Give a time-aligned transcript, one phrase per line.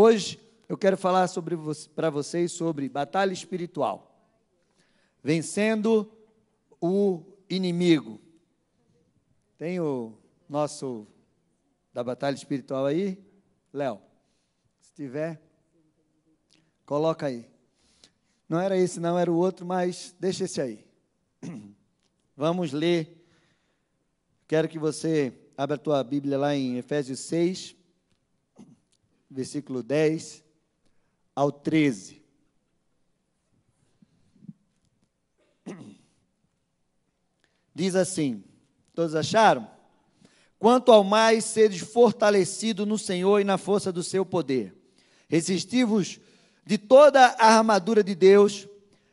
[0.00, 1.28] Hoje eu quero falar
[1.92, 4.16] para vocês sobre batalha espiritual,
[5.20, 6.08] vencendo
[6.80, 8.20] o inimigo.
[9.58, 10.16] Tem o
[10.48, 11.04] nosso
[11.92, 13.18] da batalha espiritual aí,
[13.72, 14.00] Léo?
[14.80, 15.42] Se tiver,
[16.86, 17.50] coloca aí.
[18.48, 20.86] Não era esse, não era o outro, mas deixa esse aí.
[22.36, 23.26] Vamos ler.
[24.46, 27.74] Quero que você abra a tua Bíblia lá em Efésios 6,
[29.30, 30.42] versículo 10
[31.34, 32.22] ao 13.
[37.74, 38.42] Diz assim:
[38.94, 39.68] Todos acharam?
[40.58, 44.74] Quanto ao mais seres fortalecido no Senhor e na força do seu poder.
[45.28, 46.18] Resistivos
[46.66, 48.66] de toda a armadura de Deus,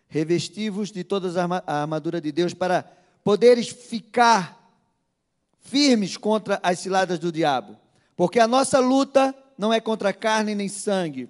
[0.07, 1.29] revestivos de toda
[1.67, 2.83] a armadura de Deus para
[3.23, 4.65] poderes ficar
[5.59, 7.77] firmes contra as ciladas do diabo.
[8.15, 11.29] Porque a nossa luta não é contra carne nem sangue,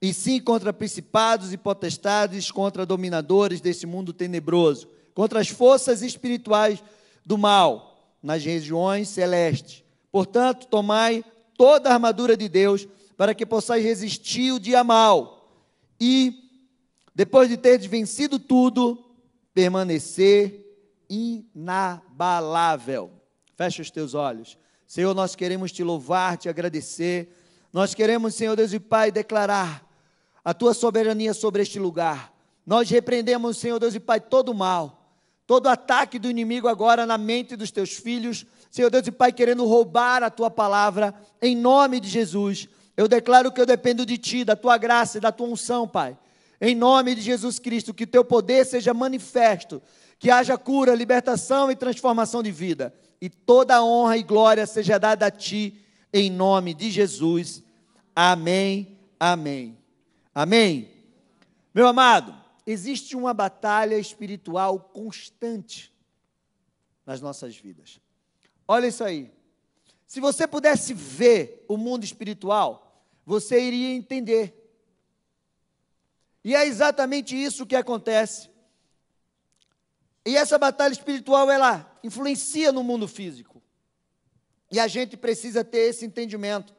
[0.00, 6.82] e sim contra principados e potestades, contra dominadores desse mundo tenebroso, contra as forças espirituais
[7.26, 9.82] do mal nas regiões celestes.
[10.10, 11.24] Portanto, tomai
[11.56, 15.52] toda a armadura de Deus para que possais resistir o dia mal
[16.00, 16.32] e,
[17.14, 19.04] depois de ter vencido tudo,
[19.52, 20.64] permanecer
[21.10, 23.10] inabalável.
[23.56, 24.56] Fecha os teus olhos.
[24.88, 27.28] Senhor, nós queremos te louvar, te agradecer.
[27.70, 29.86] Nós queremos, Senhor Deus e Pai, declarar
[30.42, 32.32] a tua soberania sobre este lugar.
[32.64, 35.12] Nós repreendemos, Senhor Deus e Pai, todo mal,
[35.46, 38.46] todo ataque do inimigo agora na mente dos teus filhos.
[38.70, 42.66] Senhor Deus e Pai, querendo roubar a tua palavra, em nome de Jesus.
[42.96, 46.16] Eu declaro que eu dependo de ti, da tua graça e da tua unção, Pai.
[46.58, 49.82] Em nome de Jesus Cristo, que teu poder seja manifesto,
[50.18, 52.94] que haja cura, libertação e transformação de vida.
[53.20, 57.62] E toda honra e glória seja dada a ti, em nome de Jesus.
[58.14, 59.76] Amém, amém,
[60.34, 60.90] amém.
[61.74, 62.34] Meu amado,
[62.66, 65.92] existe uma batalha espiritual constante
[67.04, 68.00] nas nossas vidas.
[68.66, 69.32] Olha isso aí.
[70.06, 74.54] Se você pudesse ver o mundo espiritual, você iria entender.
[76.44, 78.50] E é exatamente isso que acontece.
[80.24, 83.62] E essa batalha espiritual, ela influencia no mundo físico.
[84.70, 86.74] E a gente precisa ter esse entendimento.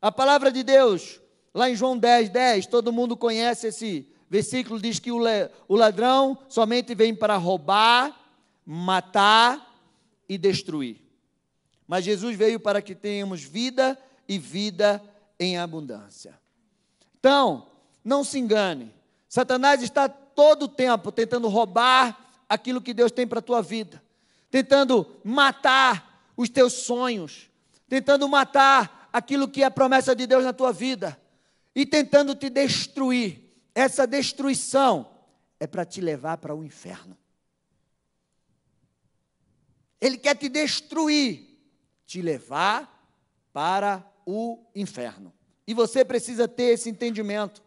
[0.00, 1.20] A palavra de Deus,
[1.54, 6.94] lá em João 10, 10, todo mundo conhece esse versículo, diz que o ladrão somente
[6.94, 8.18] vem para roubar,
[8.64, 9.76] matar
[10.28, 11.00] e destruir.
[11.86, 15.02] Mas Jesus veio para que tenhamos vida e vida
[15.38, 16.40] em abundância.
[17.18, 17.66] Então,
[18.02, 18.94] não se engane.
[19.28, 24.02] Satanás está todo o tempo tentando roubar, aquilo que Deus tem para a tua vida,
[24.52, 27.50] tentando matar os teus sonhos,
[27.88, 31.18] tentando matar aquilo que é a promessa de Deus na tua vida
[31.74, 33.50] e tentando te destruir.
[33.74, 35.10] Essa destruição
[35.58, 37.16] é para te levar para o inferno.
[39.98, 41.58] Ele quer te destruir,
[42.04, 43.08] te levar
[43.54, 45.32] para o inferno.
[45.66, 47.62] E você precisa ter esse entendimento.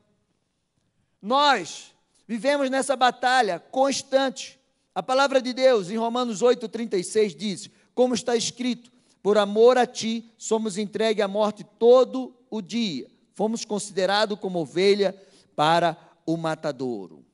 [1.19, 1.95] Nós
[2.27, 4.59] vivemos nessa batalha constante
[4.95, 8.89] a palavra de Deus, em Romanos 8,36, diz: Como está escrito,
[9.21, 15.13] por amor a ti somos entregue à morte todo o dia, fomos considerados como ovelha
[15.53, 17.25] para o matadouro.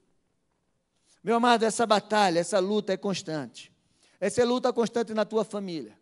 [1.24, 3.72] Meu amado, essa batalha, essa luta é constante.
[4.20, 5.96] Essa é luta constante na tua família,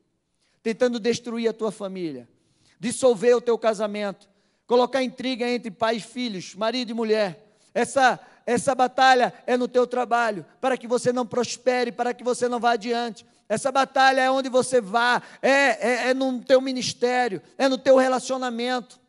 [0.64, 2.28] tentando destruir a tua família,
[2.80, 4.30] dissolver o teu casamento,
[4.66, 7.49] colocar intriga entre pais e filhos, marido e mulher.
[7.74, 8.20] Essa
[8.50, 12.60] essa batalha é no teu trabalho, para que você não prospere, para que você não
[12.60, 13.24] vá adiante.
[13.48, 17.96] Essa batalha é onde você vá, é, é, é no teu ministério, é no teu
[17.96, 19.00] relacionamento.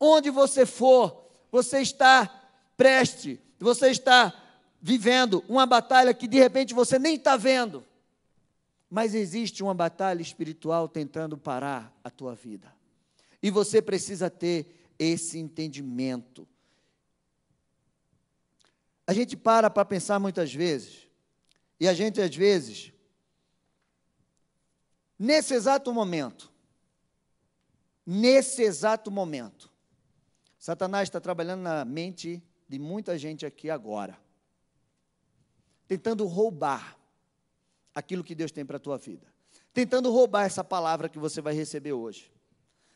[0.00, 2.30] Onde você for, você está
[2.74, 4.32] preste, você está
[4.80, 7.84] vivendo uma batalha que de repente você nem está vendo.
[8.88, 12.72] Mas existe uma batalha espiritual tentando parar a tua vida.
[13.42, 16.48] E você precisa ter esse entendimento.
[19.06, 21.06] A gente para para pensar muitas vezes,
[21.78, 22.92] e a gente às vezes,
[25.18, 26.50] nesse exato momento,
[28.04, 29.70] nesse exato momento,
[30.58, 34.18] Satanás está trabalhando na mente de muita gente aqui agora,
[35.86, 36.98] tentando roubar
[37.94, 39.32] aquilo que Deus tem para a tua vida,
[39.72, 42.32] tentando roubar essa palavra que você vai receber hoje.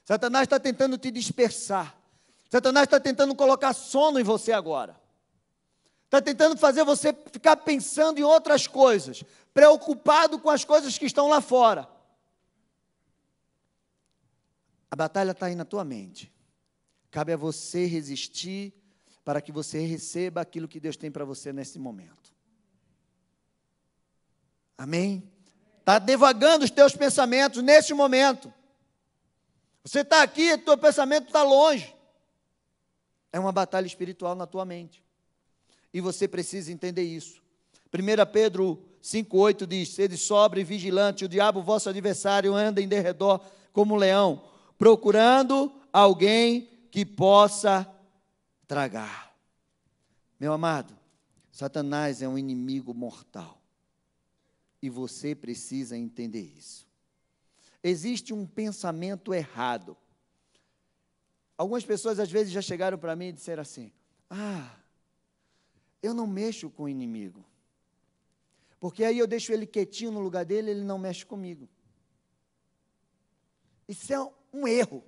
[0.04, 1.96] Satanás está tentando te dispersar,
[2.50, 4.99] Satanás está tentando colocar sono em você agora.
[6.10, 9.22] Está tentando fazer você ficar pensando em outras coisas,
[9.54, 11.88] preocupado com as coisas que estão lá fora.
[14.90, 16.32] A batalha está aí na tua mente.
[17.12, 18.74] Cabe a você resistir
[19.24, 22.34] para que você receba aquilo que Deus tem para você nesse momento.
[24.76, 25.30] Amém?
[25.78, 28.52] Está devagando os teus pensamentos neste momento.
[29.84, 31.94] Você está aqui, teu pensamento está longe.
[33.32, 35.04] É uma batalha espiritual na tua mente.
[35.92, 37.42] E você precisa entender isso.
[37.92, 43.40] 1 Pedro 5,8 diz: Sede sobre e vigilante, o diabo, vosso adversário, anda em derredor
[43.72, 44.44] como um leão,
[44.78, 47.88] procurando alguém que possa
[48.66, 49.34] tragar.
[50.38, 50.96] Meu amado,
[51.50, 53.60] Satanás é um inimigo mortal.
[54.82, 56.86] E você precisa entender isso.
[57.82, 59.96] Existe um pensamento errado.
[61.56, 63.92] Algumas pessoas às vezes já chegaram para mim e disseram assim:
[64.30, 64.74] Ah,
[66.02, 67.44] eu não mexo com o inimigo.
[68.78, 71.68] Porque aí eu deixo ele quietinho no lugar dele, ele não mexe comigo.
[73.86, 75.04] Isso é um erro.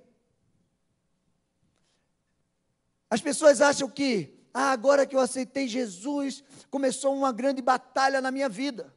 [3.09, 8.29] As pessoas acham que, ah, agora que eu aceitei Jesus, começou uma grande batalha na
[8.29, 8.93] minha vida.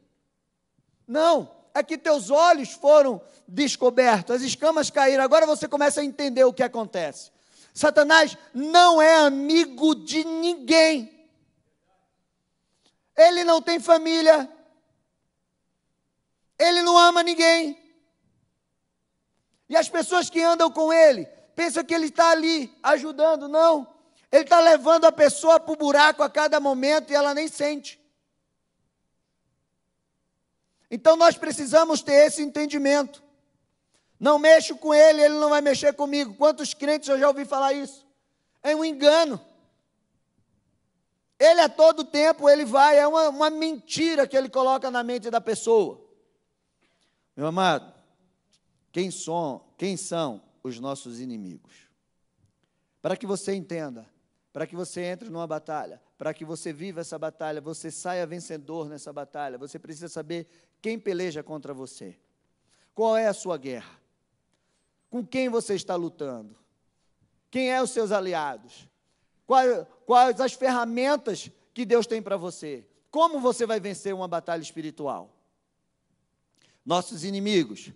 [1.07, 6.43] Não, é que teus olhos foram descobertos, as escamas caíram, agora você começa a entender
[6.43, 7.31] o que acontece.
[7.73, 11.16] Satanás não é amigo de ninguém.
[13.17, 14.47] Ele não tem família.
[16.59, 17.77] Ele não ama ninguém.
[19.67, 21.25] E as pessoas que andam com ele
[21.55, 23.47] pensam que ele está ali ajudando.
[23.47, 23.91] Não.
[24.31, 27.99] Ele está levando a pessoa para o buraco a cada momento e ela nem sente.
[30.89, 33.23] Então nós precisamos ter esse entendimento.
[34.19, 36.35] Não mexo com ele, ele não vai mexer comigo.
[36.35, 38.05] Quantos crentes eu já ouvi falar isso?
[38.63, 39.39] É um engano.
[41.39, 45.29] Ele a todo tempo ele vai, é uma, uma mentira que ele coloca na mente
[45.29, 46.03] da pessoa.
[47.35, 47.93] Meu amado,
[48.91, 51.87] quem são, quem são os nossos inimigos?
[53.01, 54.07] Para que você entenda,
[54.51, 58.89] para que você entre numa batalha, para que você viva essa batalha, você saia vencedor
[58.89, 60.47] nessa batalha, você precisa saber
[60.81, 62.17] quem peleja contra você.
[62.95, 63.99] Qual é a sua guerra?
[65.11, 66.57] Com quem você está lutando?
[67.51, 68.89] Quem é os seus aliados?
[69.47, 72.85] Quais, quais as ferramentas que Deus tem para você?
[73.09, 75.33] Como você vai vencer uma batalha espiritual?
[76.85, 77.93] Nossos inimigos.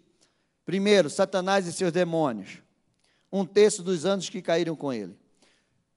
[0.65, 2.59] Primeiro, Satanás e seus demônios.
[3.29, 5.19] Um terço dos anos que caíram com ele.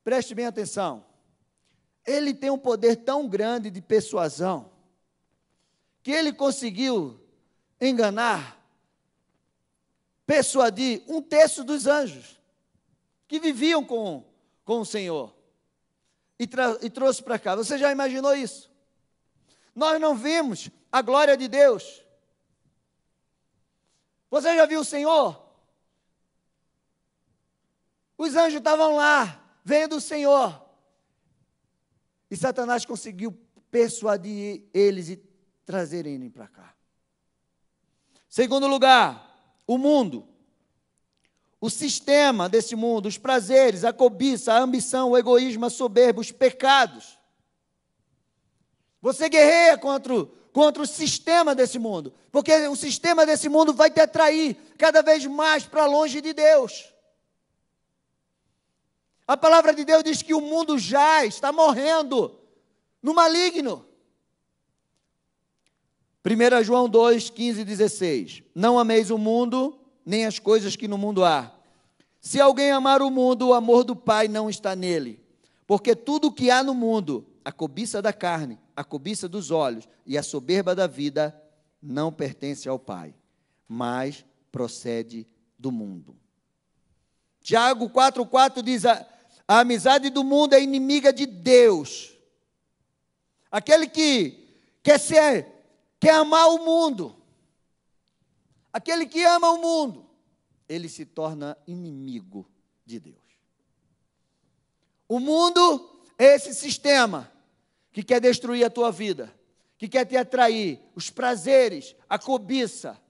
[0.02, 1.04] Preste bem atenção.
[2.04, 4.72] Ele tem um poder tão grande de persuasão
[6.02, 7.18] que ele conseguiu
[7.80, 8.60] enganar,
[10.26, 12.40] persuadir um terço dos anjos
[13.26, 14.24] que viviam com,
[14.64, 15.34] com o Senhor
[16.38, 16.48] e,
[16.82, 17.54] e trouxe para cá.
[17.54, 18.70] Você já imaginou isso?
[19.75, 22.04] Nós não vimos a glória de Deus.
[24.31, 25.44] Você já viu o Senhor?
[28.16, 30.62] Os anjos estavam lá, vendo o Senhor.
[32.31, 33.32] E Satanás conseguiu
[33.70, 35.16] persuadir eles e
[35.64, 36.75] trazerem ele para cá.
[38.28, 40.28] Segundo lugar, o mundo.
[41.64, 46.31] O sistema desse mundo, os prazeres, a cobiça, a ambição, o egoísmo, a soberba, os
[46.31, 47.19] pecados.
[49.00, 53.90] Você guerreia contra o, contra o sistema desse mundo, porque o sistema desse mundo vai
[53.90, 56.93] te atrair cada vez mais para longe de Deus.
[59.26, 62.38] A palavra de Deus diz que o mundo já está morrendo
[63.02, 63.88] no maligno.
[66.26, 68.42] 1 João 2, 15 e 16.
[68.54, 71.53] Não ameis o mundo, nem as coisas que no mundo há.
[72.25, 75.23] Se alguém amar o mundo, o amor do Pai não está nele.
[75.66, 79.87] Porque tudo o que há no mundo, a cobiça da carne, a cobiça dos olhos
[80.07, 81.38] e a soberba da vida,
[81.83, 83.14] não pertence ao Pai,
[83.69, 85.28] mas procede
[85.59, 86.16] do mundo.
[87.43, 89.07] Tiago 4,4 diz: a,
[89.47, 92.16] a amizade do mundo é inimiga de Deus.
[93.50, 94.49] Aquele que
[94.83, 95.47] quer ser,
[96.00, 97.14] quer amar o mundo,
[98.73, 100.13] aquele que ama o mundo,
[100.68, 102.49] ele se torna inimigo
[102.85, 103.16] de Deus.
[105.09, 107.30] O mundo é esse sistema
[107.92, 109.33] que quer destruir a tua vida,
[109.78, 113.00] que quer te atrair, os prazeres, a cobiça.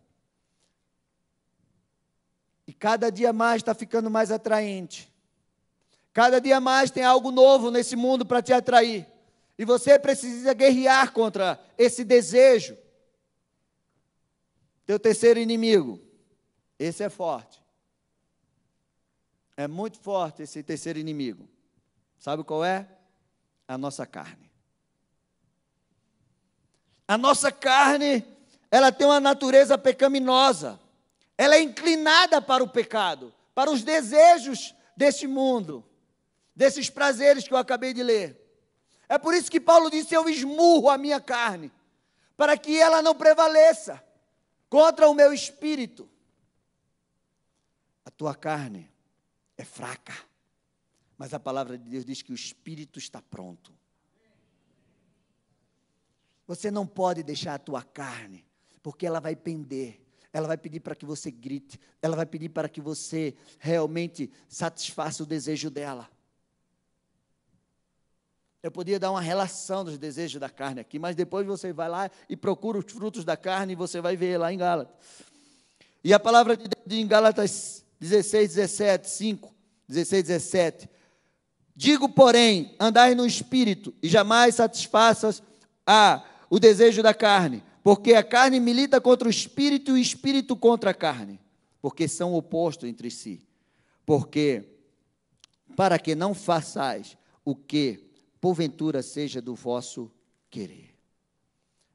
[2.67, 5.13] E cada dia mais está ficando mais atraente.
[6.13, 9.07] Cada dia mais tem algo novo nesse mundo para te atrair.
[9.59, 12.77] E você precisa guerrear contra esse desejo.
[14.85, 16.04] Teu terceiro inimigo.
[16.79, 17.63] Esse é forte.
[19.57, 21.49] É muito forte esse terceiro inimigo.
[22.19, 22.89] Sabe qual é?
[23.69, 24.51] A nossa carne.
[27.07, 28.25] A nossa carne,
[28.71, 30.81] ela tem uma natureza pecaminosa.
[31.37, 35.85] Ela é inclinada para o pecado, para os desejos deste mundo.
[36.57, 38.41] desses prazeres que eu acabei de ler.
[39.09, 41.73] É por isso que Paulo disse: Eu esmurro a minha carne,
[42.37, 44.03] para que ela não prevaleça
[44.69, 46.09] contra o meu espírito.
[48.05, 48.91] A tua carne
[49.57, 50.15] é fraca,
[51.17, 53.73] mas a palavra de Deus diz que o espírito está pronto.
[56.47, 58.45] Você não pode deixar a tua carne,
[58.83, 62.69] porque ela vai pender ela vai pedir para que você grite, ela vai pedir para
[62.69, 66.11] que você realmente satisfaça o desejo dela.
[68.61, 72.11] Eu podia dar uma relação dos desejos da carne aqui, mas depois você vai lá
[72.29, 74.97] e procura os frutos da carne e você vai ver lá em Gálatas.
[76.03, 79.55] E a palavra de Deus em Gálatas 16, 17, 5,
[79.89, 80.91] 16, 17.
[81.75, 85.43] Digo, porém, andai no espírito e jamais satisfaças
[85.87, 90.55] a, o desejo da carne, porque a carne milita contra o espírito e o espírito
[90.55, 91.41] contra a carne,
[91.81, 93.43] porque são opostos entre si.
[94.05, 94.65] Porque,
[95.75, 98.05] para que não façais o que
[98.39, 100.11] porventura seja do vosso
[100.51, 100.95] querer.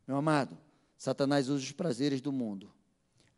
[0.07, 0.57] Meu amado,
[0.97, 2.73] Satanás usa os prazeres do mundo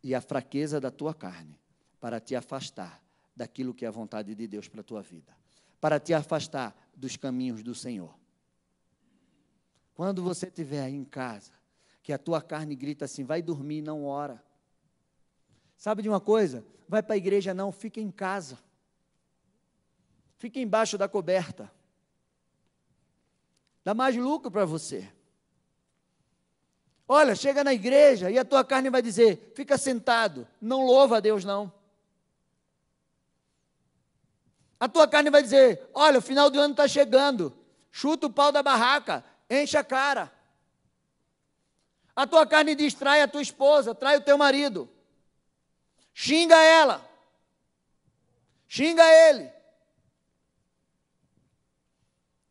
[0.02, 1.61] e a fraqueza da tua carne
[2.02, 3.00] para te afastar
[3.34, 5.32] daquilo que é a vontade de Deus para a tua vida,
[5.80, 8.12] para te afastar dos caminhos do Senhor.
[9.94, 11.52] Quando você estiver aí em casa,
[12.02, 14.42] que a tua carne grita assim: vai dormir, não ora.
[15.76, 16.64] Sabe de uma coisa?
[16.88, 18.58] Vai para a igreja, não, fica em casa.
[20.38, 21.70] Fica embaixo da coberta.
[23.84, 25.08] Dá mais lucro para você.
[27.06, 31.20] Olha, chega na igreja e a tua carne vai dizer: fica sentado, não louva a
[31.20, 31.80] Deus, não.
[34.82, 37.56] A tua carne vai dizer: olha, o final do ano está chegando,
[37.92, 40.32] chuta o pau da barraca, enche a cara.
[42.16, 44.90] A tua carne diz: trai a tua esposa, trai o teu marido.
[46.12, 47.08] Xinga ela.
[48.66, 49.52] Xinga ele.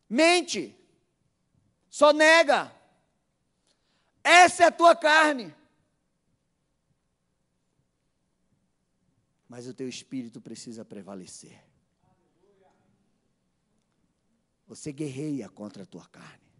[0.08, 0.74] Mente.
[1.90, 2.74] Só nega.
[4.24, 5.54] Essa é a tua carne.
[9.46, 11.71] Mas o teu espírito precisa prevalecer.
[14.72, 16.50] Você guerreia contra a tua carne.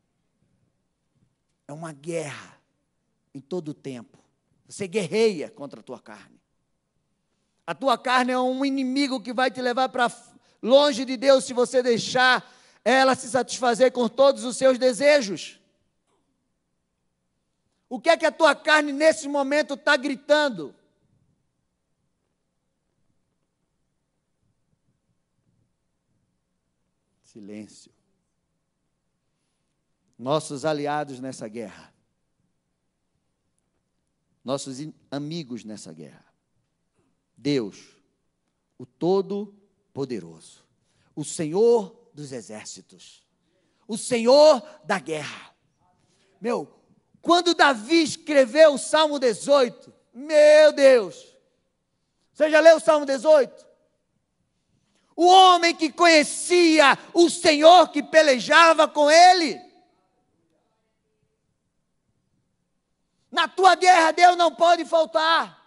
[1.67, 2.61] É uma guerra
[3.33, 4.19] em todo o tempo.
[4.69, 6.39] Você guerreia contra a tua carne.
[7.67, 10.13] A tua carne é um inimigo que vai te levar para
[10.61, 12.55] longe de Deus se você deixar
[12.85, 15.59] ela se satisfazer com todos os seus desejos.
[17.89, 20.75] O que é que a tua carne nesse momento está gritando?
[27.23, 28.02] Silêncio.
[30.23, 31.93] Nossos aliados nessa guerra
[34.45, 34.79] nossos
[35.11, 36.25] amigos nessa guerra.
[37.37, 37.79] Deus,
[38.79, 40.65] o Todo-Poderoso,
[41.15, 43.25] o Senhor dos Exércitos,
[43.87, 45.55] o Senhor da guerra.
[46.41, 46.81] Meu,
[47.21, 51.37] quando Davi escreveu o Salmo 18, meu Deus,
[52.33, 53.67] você já leu o Salmo 18?
[55.15, 59.61] O homem que conhecia o Senhor que pelejava com ele.
[63.33, 65.59] Na tua guerra, Deus não pode faltar.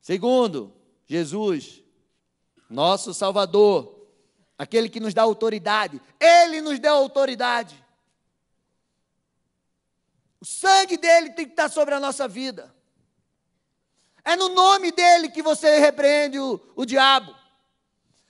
[0.00, 0.74] Segundo,
[1.06, 1.80] Jesus,
[2.68, 4.08] nosso Salvador,
[4.58, 7.80] aquele que nos dá autoridade, Ele nos deu autoridade.
[10.40, 12.74] O sangue dele tem que estar sobre a nossa vida.
[14.24, 17.32] É no nome dele que você repreende o, o diabo.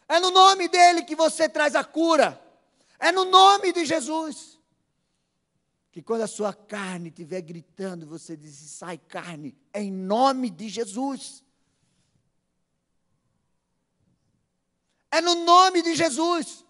[0.06, 2.38] É no nome dele que você traz a cura.
[2.98, 4.59] É no nome de Jesus.
[5.92, 11.44] Que quando a sua carne estiver gritando, você diz: sai carne, em nome de Jesus.
[15.10, 16.64] É no nome de Jesus.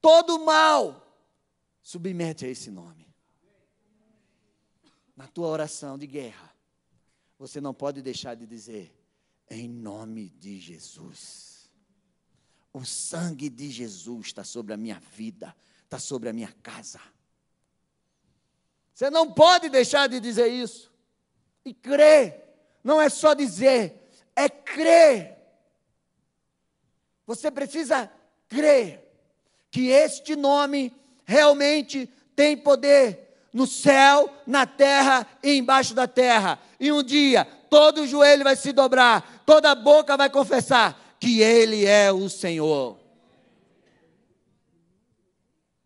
[0.00, 1.00] Todo mal
[1.80, 3.08] submete a esse nome.
[5.16, 6.52] Na tua oração de guerra,
[7.38, 8.92] você não pode deixar de dizer:
[9.48, 11.70] em nome de Jesus.
[12.72, 17.00] O sangue de Jesus está sobre a minha vida, está sobre a minha casa.
[18.94, 20.90] Você não pode deixar de dizer isso.
[21.64, 22.42] E crer,
[22.82, 25.36] não é só dizer, é crer.
[27.26, 28.10] Você precisa
[28.48, 29.02] crer
[29.70, 36.60] que este nome realmente tem poder no céu, na terra e embaixo da terra.
[36.78, 42.12] E um dia todo joelho vai se dobrar, toda boca vai confessar que Ele é
[42.12, 42.98] o Senhor.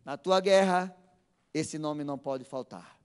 [0.05, 0.95] Na tua guerra,
[1.55, 2.98] esse nome não pode faltar.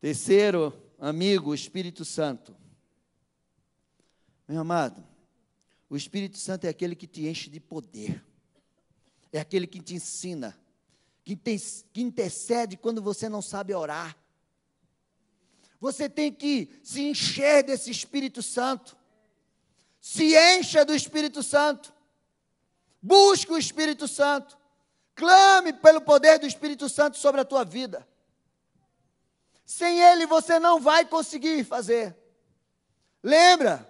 [0.00, 2.56] Terceiro amigo, o Espírito Santo.
[4.46, 5.04] Meu amado,
[5.90, 8.24] o Espírito Santo é aquele que te enche de poder,
[9.32, 10.58] é aquele que te ensina,
[11.24, 11.58] que, tem,
[11.92, 14.16] que intercede quando você não sabe orar.
[15.80, 18.96] Você tem que se encher desse Espírito Santo.
[20.00, 21.92] Se encha do Espírito Santo.
[23.00, 24.58] Busque o Espírito Santo.
[25.14, 28.06] Clame pelo poder do Espírito Santo sobre a tua vida.
[29.68, 32.16] Sem ele você não vai conseguir fazer.
[33.22, 33.86] Lembra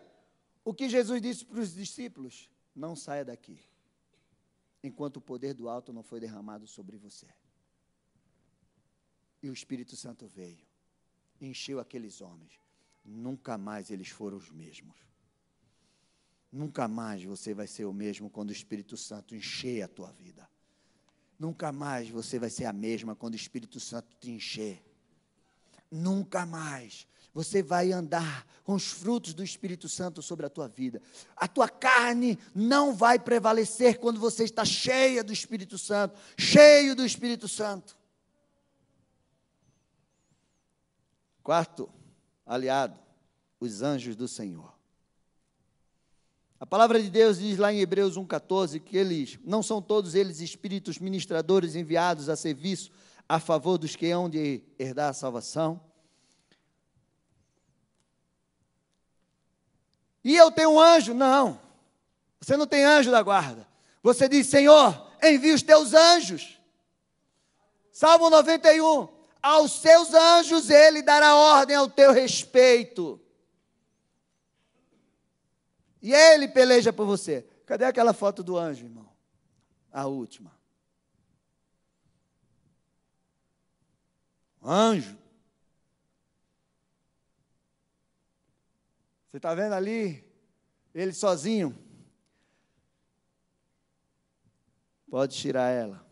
[0.65, 2.51] o que Jesus disse para os discípulos?
[2.75, 3.61] Não saia daqui,
[4.83, 7.29] enquanto o poder do alto não foi derramado sobre você.
[9.41, 10.67] E o Espírito Santo veio,
[11.41, 12.59] encheu aqueles homens.
[13.05, 14.97] Nunca mais eles foram os mesmos.
[16.51, 20.51] Nunca mais você vai ser o mesmo quando o Espírito Santo encher a tua vida.
[21.39, 24.88] Nunca mais você vai ser a mesma quando o Espírito Santo te encher.
[25.91, 31.01] Nunca mais você vai andar com os frutos do Espírito Santo sobre a tua vida.
[31.37, 37.05] A tua carne não vai prevalecer quando você está cheia do Espírito Santo, cheio do
[37.05, 37.97] Espírito Santo.
[41.43, 41.89] Quarto
[42.45, 42.99] aliado,
[43.61, 44.79] os anjos do Senhor.
[46.61, 50.41] A palavra de Deus diz lá em Hebreus 1,14 que eles não são todos eles
[50.41, 52.91] espíritos ministradores enviados a serviço
[53.29, 55.81] a favor dos que hão de herdar a salvação.
[60.25, 61.13] E eu tenho um anjo?
[61.13, 61.61] Não.
[62.41, 63.69] Você não tem anjo da guarda.
[64.03, 66.59] Você diz, Senhor, envia os teus anjos.
[67.93, 69.09] Salmo 91.
[69.43, 73.21] Aos seus anjos ele dará ordem ao teu respeito.
[76.01, 77.47] E ele peleja por você.
[77.67, 79.09] Cadê aquela foto do anjo, irmão?
[79.93, 80.58] A última.
[84.71, 85.17] Anjo.
[89.31, 90.23] Você está vendo ali?
[90.95, 91.75] Ele sozinho.
[95.09, 96.07] Pode tirar ela.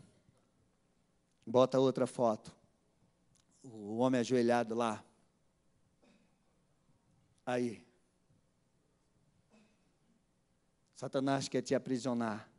[1.45, 2.55] Bota outra foto.
[3.61, 5.05] O homem ajoelhado lá.
[7.45, 7.85] Aí.
[10.95, 12.49] Satanás quer te aprisionar.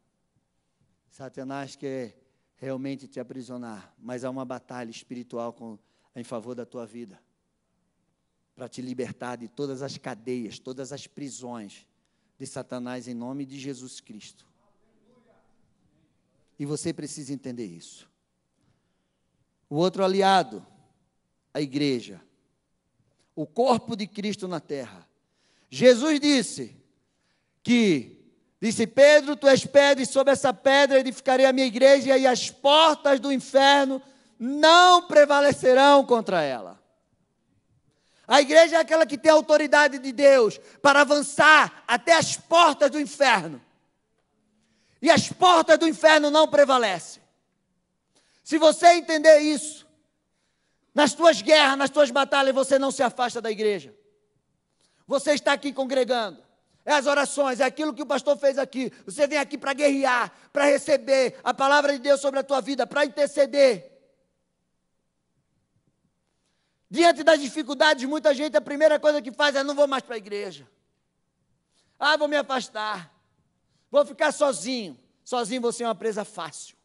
[1.11, 2.17] Satanás quer
[2.55, 3.93] realmente te aprisionar.
[3.99, 5.79] Mas há uma batalha espiritual com,
[6.19, 7.21] em favor da tua vida
[8.55, 11.87] para te libertar de todas as cadeias, todas as prisões
[12.39, 14.45] de Satanás em nome de Jesus Cristo.
[16.59, 18.11] E você precisa entender isso.
[19.71, 20.67] O outro aliado,
[21.55, 22.21] a igreja,
[23.35, 25.09] o corpo de Cristo na terra.
[25.71, 26.77] Jesus disse
[27.63, 28.19] que
[28.61, 32.51] Disse Pedro: Tu és pedra, e sobre essa pedra edificarei a minha igreja, e as
[32.51, 34.03] portas do inferno
[34.39, 36.79] não prevalecerão contra ela.
[38.27, 42.91] A igreja é aquela que tem a autoridade de Deus para avançar até as portas
[42.91, 43.61] do inferno.
[45.01, 47.23] E as portas do inferno não prevalecem.
[48.45, 49.87] Se você entender isso,
[50.95, 53.95] nas tuas guerras, nas tuas batalhas, você não se afasta da igreja.
[55.07, 56.49] Você está aqui congregando
[56.89, 58.91] é as orações, é aquilo que o pastor fez aqui.
[59.05, 62.87] Você vem aqui para guerrear, para receber a palavra de Deus sobre a tua vida,
[62.87, 63.98] para interceder.
[66.91, 70.15] Diante das dificuldades, muita gente, a primeira coisa que faz é: não vou mais para
[70.15, 70.69] a igreja.
[71.99, 73.13] Ah, vou me afastar.
[73.91, 74.99] Vou ficar sozinho.
[75.25, 76.77] Sozinho você é uma presa fácil.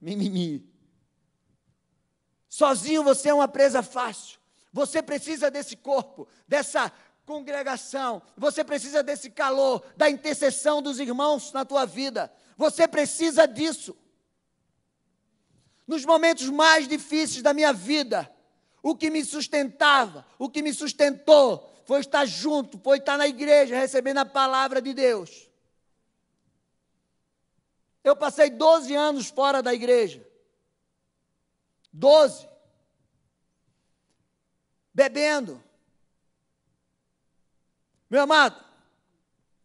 [0.00, 0.68] Mimimi.
[2.48, 4.40] Sozinho você é uma presa fácil.
[4.72, 6.92] Você precisa desse corpo, dessa
[7.26, 12.32] congregação, você precisa desse calor, da intercessão dos irmãos na tua vida.
[12.56, 13.96] Você precisa disso.
[15.90, 18.32] Nos momentos mais difíceis da minha vida,
[18.80, 23.74] o que me sustentava, o que me sustentou, foi estar junto, foi estar na igreja,
[23.74, 25.50] recebendo a palavra de Deus.
[28.04, 30.24] Eu passei 12 anos fora da igreja.
[31.92, 32.48] 12.
[34.94, 35.60] Bebendo,
[38.08, 38.64] meu amado,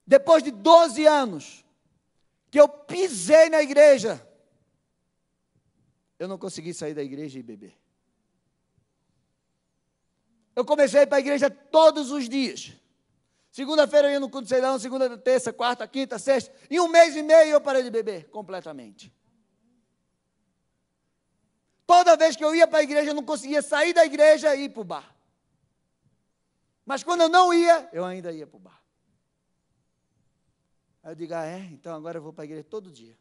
[0.07, 1.63] depois de 12 anos
[2.49, 4.27] que eu pisei na igreja,
[6.17, 7.78] eu não consegui sair da igreja e beber.
[10.56, 12.73] Eu comecei a ir para a igreja todos os dias.
[13.51, 16.54] Segunda-feira eu ia no culto de serão, segunda, terça, quarta, quinta, sexta.
[16.69, 19.13] Em um mês e meio eu parei de beber completamente.
[21.86, 24.63] Toda vez que eu ia para a igreja, eu não conseguia sair da igreja e
[24.63, 25.15] ir para o bar.
[26.86, 28.82] Mas quando eu não ia, eu ainda ia para o bar.
[31.04, 31.60] Aí eu digo, ah, é?
[31.60, 33.15] Então agora eu vou para a igreja todo dia.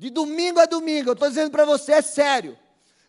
[0.00, 2.58] De domingo a domingo, eu estou dizendo para você, é sério.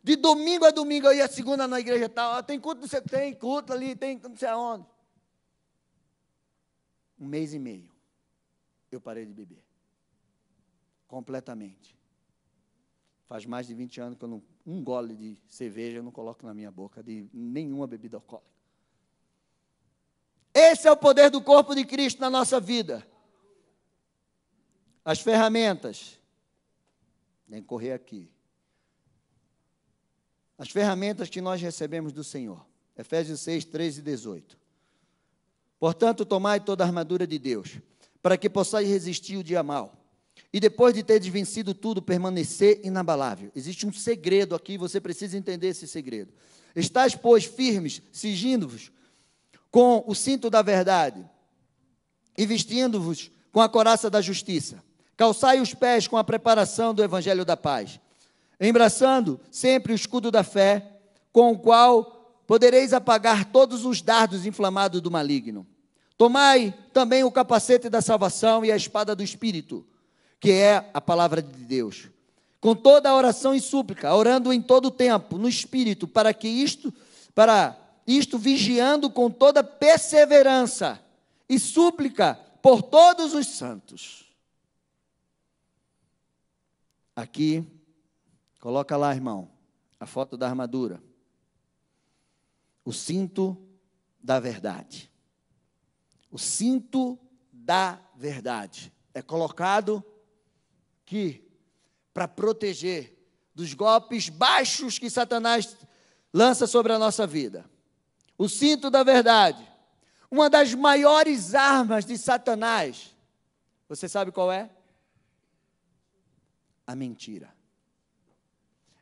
[0.03, 2.33] De domingo a domingo eu ia segunda na igreja tal.
[2.33, 4.85] Ah, tem culto, você tem culto ali, tem não sei aonde.
[7.17, 7.89] Um mês e meio
[8.91, 9.63] eu parei de beber.
[11.07, 11.97] Completamente.
[13.25, 16.45] Faz mais de 20 anos que eu não, um gole de cerveja eu não coloco
[16.45, 18.51] na minha boca, de nenhuma bebida alcoólica.
[20.53, 23.07] Esse é o poder do corpo de Cristo na nossa vida.
[25.05, 26.19] As ferramentas.
[27.51, 28.31] Nem correr aqui.
[30.57, 32.65] As ferramentas que nós recebemos do Senhor.
[32.97, 34.57] Efésios 6, 13 e 18.
[35.77, 37.77] Portanto, tomai toda a armadura de Deus,
[38.21, 40.01] para que possais resistir o dia mal.
[40.53, 43.51] E depois de ter vencido tudo, permanecer inabalável.
[43.53, 46.31] Existe um segredo aqui, você precisa entender esse segredo.
[46.73, 48.93] Estais, pois, firmes, sigindo-vos
[49.69, 51.29] com o cinto da verdade
[52.37, 54.81] e vestindo-vos com a coraça da justiça.
[55.21, 57.99] Calçai os pés com a preparação do evangelho da paz,
[58.59, 60.97] embraçando sempre o escudo da fé,
[61.31, 65.67] com o qual podereis apagar todos os dardos inflamados do maligno.
[66.17, 69.85] Tomai também o capacete da salvação e a espada do espírito,
[70.39, 72.09] que é a palavra de Deus.
[72.59, 76.47] Com toda a oração e súplica, orando em todo o tempo no espírito, para que
[76.47, 76.91] isto
[77.35, 80.99] para isto vigiando com toda perseverança
[81.47, 84.30] e súplica por todos os santos.
[87.21, 87.65] Aqui,
[88.59, 89.51] coloca lá, irmão,
[89.99, 91.01] a foto da armadura.
[92.83, 93.57] O cinto
[94.19, 95.11] da verdade.
[96.31, 97.19] O cinto
[97.51, 100.03] da verdade é colocado
[101.03, 101.47] aqui
[102.13, 103.17] para proteger
[103.53, 105.77] dos golpes baixos que Satanás
[106.33, 107.69] lança sobre a nossa vida
[108.41, 109.63] o cinto da verdade.
[110.31, 113.15] Uma das maiores armas de Satanás.
[113.87, 114.67] Você sabe qual é?
[116.91, 117.49] A mentira.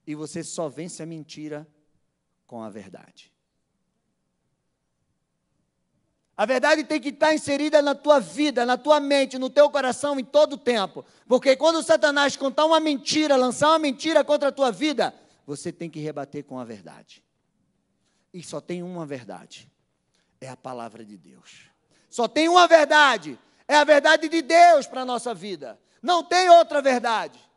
[0.06, 1.68] E você só vence a mentira
[2.46, 3.34] com a verdade.
[6.38, 10.20] A verdade tem que estar inserida na tua vida, na tua mente, no teu coração
[10.20, 11.04] em todo o tempo.
[11.28, 15.12] Porque quando Satanás contar uma mentira, lançar uma mentira contra a tua vida,
[15.48, 17.24] você tem que rebater com a verdade.
[18.32, 19.68] E só tem uma verdade:
[20.40, 21.72] é a palavra de Deus.
[22.08, 25.80] Só tem uma verdade: é a verdade de Deus para a nossa vida.
[26.04, 27.49] Não tem outra verdade.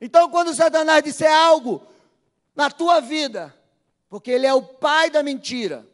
[0.00, 1.86] Então, quando Satanás disser algo
[2.54, 3.54] na tua vida,
[4.08, 5.86] porque ele é o pai da mentira,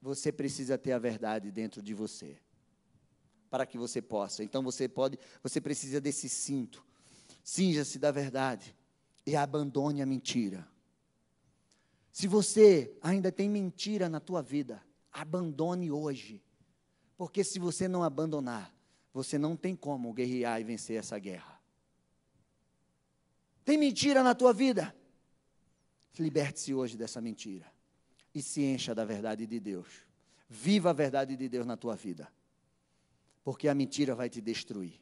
[0.00, 2.38] você precisa ter a verdade dentro de você.
[3.50, 4.44] Para que você possa.
[4.44, 6.84] Então você pode, você precisa desse cinto.
[7.42, 8.74] Cinja-se da verdade
[9.24, 10.66] e abandone a mentira.
[12.12, 16.42] Se você ainda tem mentira na tua vida, abandone hoje.
[17.16, 18.72] Porque se você não abandonar,
[19.12, 21.55] você não tem como guerrear e vencer essa guerra.
[23.66, 24.94] Tem mentira na tua vida?
[26.16, 27.66] Liberte-se hoje dessa mentira
[28.32, 30.06] e se encha da verdade de Deus.
[30.48, 32.32] Viva a verdade de Deus na tua vida.
[33.42, 35.00] Porque a mentira vai te destruir.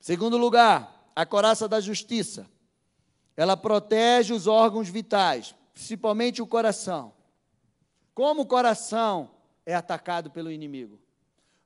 [0.00, 2.50] Segundo lugar, a coraça da justiça.
[3.36, 7.14] Ela protege os órgãos vitais, principalmente o coração.
[8.12, 9.30] Como o coração
[9.64, 11.00] é atacado pelo inimigo?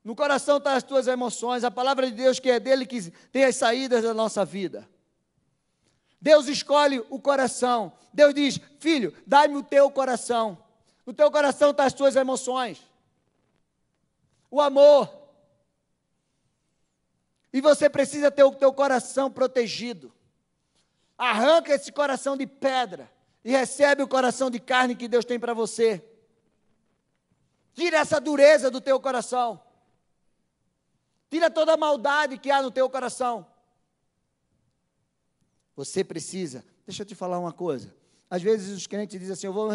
[0.05, 3.09] No coração estão tá as tuas emoções, a palavra de Deus que é dele que
[3.31, 4.87] tem as saídas da nossa vida.
[6.21, 7.91] Deus escolhe o coração.
[8.13, 10.59] Deus diz: Filho, dá-me o teu coração.
[11.07, 12.79] No teu coração estão tá as tuas emoções,
[14.51, 15.11] o amor.
[17.51, 20.13] E você precisa ter o teu coração protegido.
[21.17, 23.11] Arranca esse coração de pedra
[23.43, 26.03] e recebe o coração de carne que Deus tem para você.
[27.73, 29.64] Tira essa dureza do teu coração.
[31.29, 33.45] Tira toda a maldade que há no teu coração.
[35.75, 36.63] Você precisa.
[36.85, 37.93] Deixa eu te falar uma coisa.
[38.29, 39.71] Às vezes os crentes dizem assim: eu vou,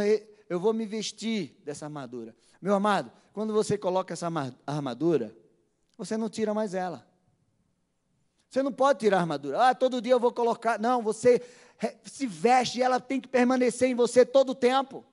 [0.49, 2.35] eu vou me vestir dessa armadura.
[2.61, 4.29] Meu amado, quando você coloca essa
[4.67, 5.37] armadura,
[5.97, 7.07] você não tira mais ela.
[8.49, 9.69] Você não pode tirar a armadura.
[9.69, 10.79] Ah, todo dia eu vou colocar.
[10.79, 11.41] Não, você
[12.05, 15.05] se veste ela tem que permanecer em você todo o tempo.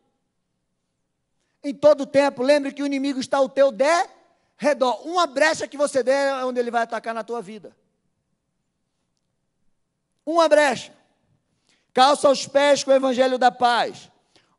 [1.64, 2.42] Em todo o tempo.
[2.42, 3.72] Lembre que o inimigo está ao teu
[4.58, 5.08] redor.
[5.08, 7.76] Uma brecha que você der é onde ele vai atacar na tua vida.
[10.26, 10.94] Uma brecha.
[11.94, 14.12] Calça os pés com o evangelho da paz.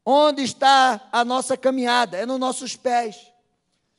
[0.05, 2.17] Onde está a nossa caminhada?
[2.17, 3.31] É nos nossos pés.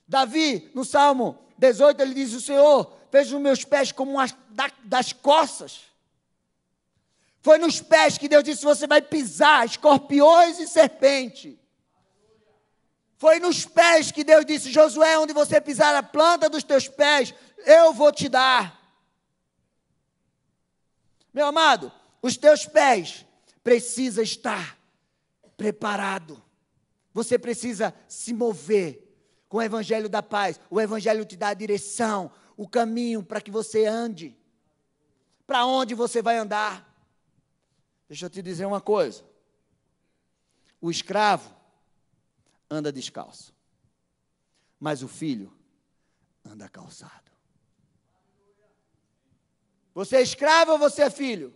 [0.08, 4.36] Davi, no Salmo 18, ele diz: O Senhor fez os meus pés como as
[4.84, 5.82] das costas.
[7.42, 11.59] Foi nos pés que Deus disse: você vai pisar escorpiões e serpente.
[13.20, 17.36] Foi nos pés que Deus disse: Josué, onde você pisar a planta dos teus pés,
[17.66, 18.80] eu vou te dar.
[21.34, 23.26] Meu amado, os teus pés
[23.62, 24.80] precisa estar
[25.58, 26.42] preparado.
[27.14, 29.06] Você precisa se mover
[29.50, 30.58] com o evangelho da paz.
[30.70, 34.38] O evangelho te dá a direção, o caminho para que você ande.
[35.46, 36.88] Para onde você vai andar?
[38.08, 39.26] Deixa eu te dizer uma coisa.
[40.80, 41.59] O escravo
[42.70, 43.54] anda descalço,
[44.80, 45.52] mas o filho
[46.46, 47.32] anda calçado.
[49.94, 51.54] Você é escravo ou você é filho?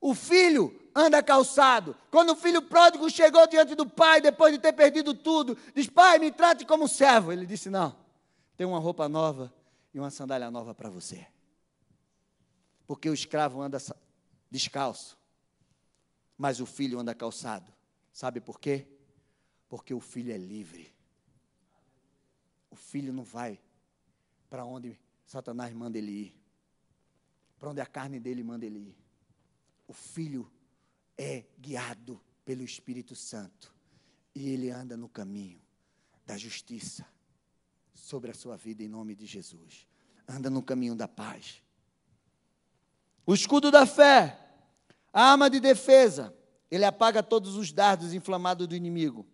[0.00, 1.96] O filho anda calçado.
[2.10, 6.18] Quando o filho pródigo chegou diante do pai, depois de ter perdido tudo, diz: Pai,
[6.18, 7.32] me trate como servo.
[7.32, 7.96] Ele disse: Não,
[8.56, 9.52] tem uma roupa nova
[9.92, 11.26] e uma sandália nova para você.
[12.86, 13.78] Porque o escravo anda
[14.50, 15.18] descalço,
[16.38, 17.75] mas o filho anda calçado.
[18.16, 18.88] Sabe por quê?
[19.68, 20.90] Porque o filho é livre.
[22.70, 23.60] O filho não vai
[24.48, 26.40] para onde Satanás manda ele ir,
[27.58, 28.96] para onde a carne dele manda ele ir.
[29.86, 30.50] O filho
[31.18, 33.76] é guiado pelo Espírito Santo
[34.34, 35.60] e ele anda no caminho
[36.24, 37.06] da justiça
[37.92, 39.86] sobre a sua vida em nome de Jesus.
[40.26, 41.62] Anda no caminho da paz.
[43.26, 44.40] O escudo da fé,
[45.12, 46.34] a arma de defesa,
[46.70, 49.26] ele apaga todos os dardos inflamados do inimigo.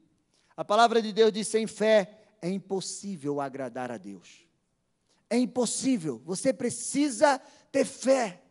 [0.57, 4.47] A palavra de Deus diz: sem fé é impossível agradar a Deus.
[5.31, 6.21] É impossível.
[6.25, 7.41] Você precisa
[7.71, 8.43] ter fé.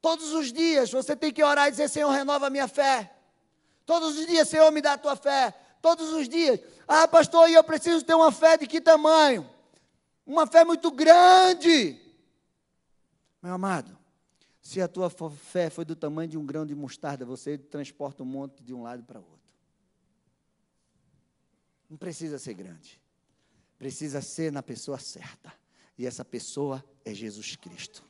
[0.00, 3.14] Todos os dias você tem que orar e dizer: Senhor, renova a minha fé.
[3.84, 5.54] Todos os dias, Senhor, me dá a tua fé.
[5.80, 6.60] Todos os dias.
[6.86, 9.48] Ah, pastor, e eu preciso ter uma fé de que tamanho?
[10.26, 11.98] Uma fé muito grande.
[13.42, 13.97] Meu amado,
[14.68, 18.26] se a tua fé foi do tamanho de um grão de mostarda, você transporta um
[18.26, 19.48] monte de um lado para o outro.
[21.88, 23.00] Não precisa ser grande.
[23.78, 25.50] Precisa ser na pessoa certa.
[25.96, 28.04] E essa pessoa é Jesus Cristo.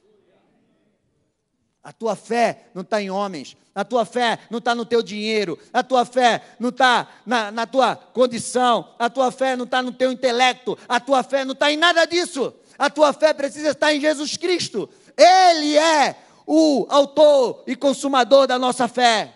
[1.80, 5.56] A tua fé não está em homens, a tua fé não está no teu dinheiro,
[5.72, 9.92] a tua fé não está na, na tua condição, a tua fé não está no
[9.92, 12.52] teu intelecto, a tua fé não está em nada disso.
[12.76, 14.90] A tua fé precisa estar em Jesus Cristo.
[15.16, 19.34] Ele é o autor e consumador da nossa fé.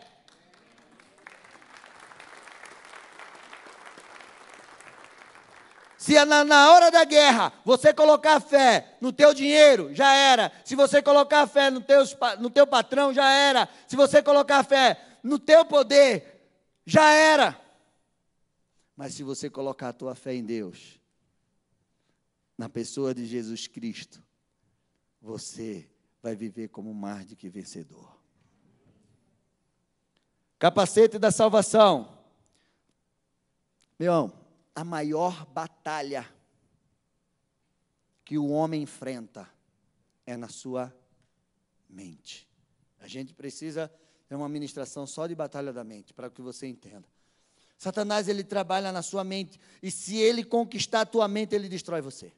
[5.99, 10.51] Se na, na, hora da guerra você colocar fé no teu dinheiro, já era.
[10.65, 13.69] Se você colocar fé no, teus, no teu patrão, já era.
[13.87, 16.49] Se você colocar fé no teu poder,
[16.87, 17.61] já era.
[18.97, 20.99] Mas se você colocar a tua fé em Deus,
[22.57, 24.25] na pessoa de Jesus Cristo,
[25.21, 25.92] você
[26.23, 28.17] vai viver como mais do que vencedor.
[30.59, 32.17] Capacete da salvação.
[33.99, 34.33] Meu,
[34.75, 36.29] a maior batalha
[38.25, 39.49] que o homem enfrenta
[40.25, 40.95] é na sua
[41.91, 42.49] mente.
[43.01, 43.93] A gente precisa
[44.29, 47.07] ter uma ministração só de batalha da mente, para que você entenda.
[47.77, 52.01] Satanás ele trabalha na sua mente e se ele conquistar a tua mente, ele destrói
[52.01, 52.33] você.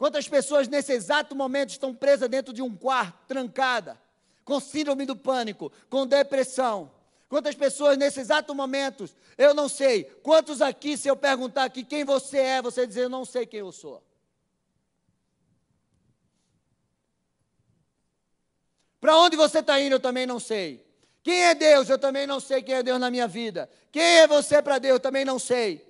[0.00, 4.00] Quantas pessoas nesse exato momento estão presas dentro de um quarto, trancada,
[4.46, 6.90] com síndrome do pânico, com depressão?
[7.28, 10.04] Quantas pessoas nesse exato momento, eu não sei.
[10.04, 13.60] Quantos aqui, se eu perguntar aqui quem você é, você dizer, eu não sei quem
[13.60, 14.02] eu sou.
[19.02, 20.82] Para onde você está indo, eu também não sei.
[21.22, 21.90] Quem é Deus?
[21.90, 23.68] Eu também não sei quem é Deus na minha vida.
[23.92, 24.94] Quem é você para Deus?
[24.94, 25.86] Eu também não sei.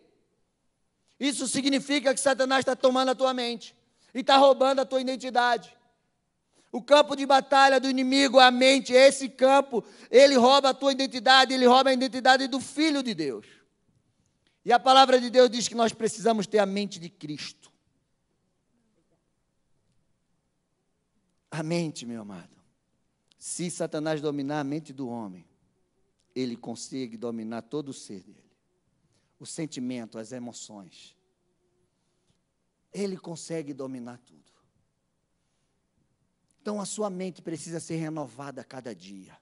[1.20, 3.78] Isso significa que Satanás está tomando a tua mente
[4.14, 5.76] e está roubando a tua identidade.
[6.72, 11.52] O campo de batalha do inimigo, a mente, esse campo, ele rouba a tua identidade,
[11.52, 13.46] ele rouba a identidade do Filho de Deus.
[14.64, 17.72] E a palavra de Deus diz que nós precisamos ter a mente de Cristo.
[21.50, 22.56] A mente, meu amado.
[23.36, 25.44] Se Satanás dominar a mente do homem,
[26.34, 28.38] ele consegue dominar todo o ser dele.
[29.40, 31.16] O sentimento, as emoções.
[32.92, 34.40] Ele consegue dominar tudo.
[36.61, 39.37] Então a sua mente precisa ser renovada a cada dia.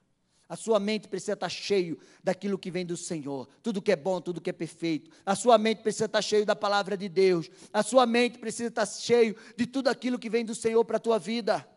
[0.49, 4.19] A sua mente precisa estar cheio daquilo que vem do Senhor, tudo que é bom,
[4.19, 5.11] tudo que é perfeito.
[5.23, 7.51] A sua mente precisa estar cheio da palavra de Deus.
[7.71, 10.99] A sua mente precisa estar cheio de tudo aquilo que vem do Senhor para a
[10.99, 11.67] tua vida.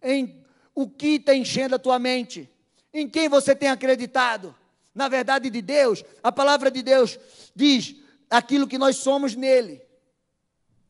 [0.00, 2.48] Em o que está enchendo a tua mente?
[2.94, 4.54] Em quem você tem acreditado?
[4.94, 7.18] Na verdade de Deus, a palavra de Deus
[7.52, 7.96] diz
[8.30, 9.82] aquilo que nós somos nele.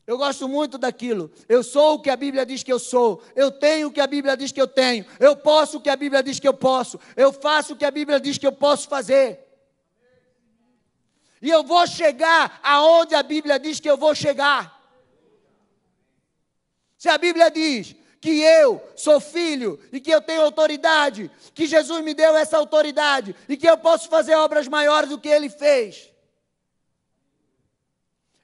[0.09, 1.31] Eu gosto muito daquilo.
[1.47, 3.21] Eu sou o que a Bíblia diz que eu sou.
[3.35, 5.05] Eu tenho o que a Bíblia diz que eu tenho.
[5.19, 6.99] Eu posso o que a Bíblia diz que eu posso.
[7.15, 9.37] Eu faço o que a Bíblia diz que eu posso fazer.
[11.39, 14.81] E eu vou chegar aonde a Bíblia diz que eu vou chegar.
[16.97, 22.03] Se a Bíblia diz que eu sou filho e que eu tenho autoridade, que Jesus
[22.03, 26.08] me deu essa autoridade e que eu posso fazer obras maiores do que ele fez.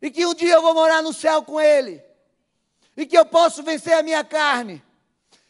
[0.01, 2.03] E que um dia eu vou morar no céu com ele.
[2.95, 4.83] E que eu posso vencer a minha carne.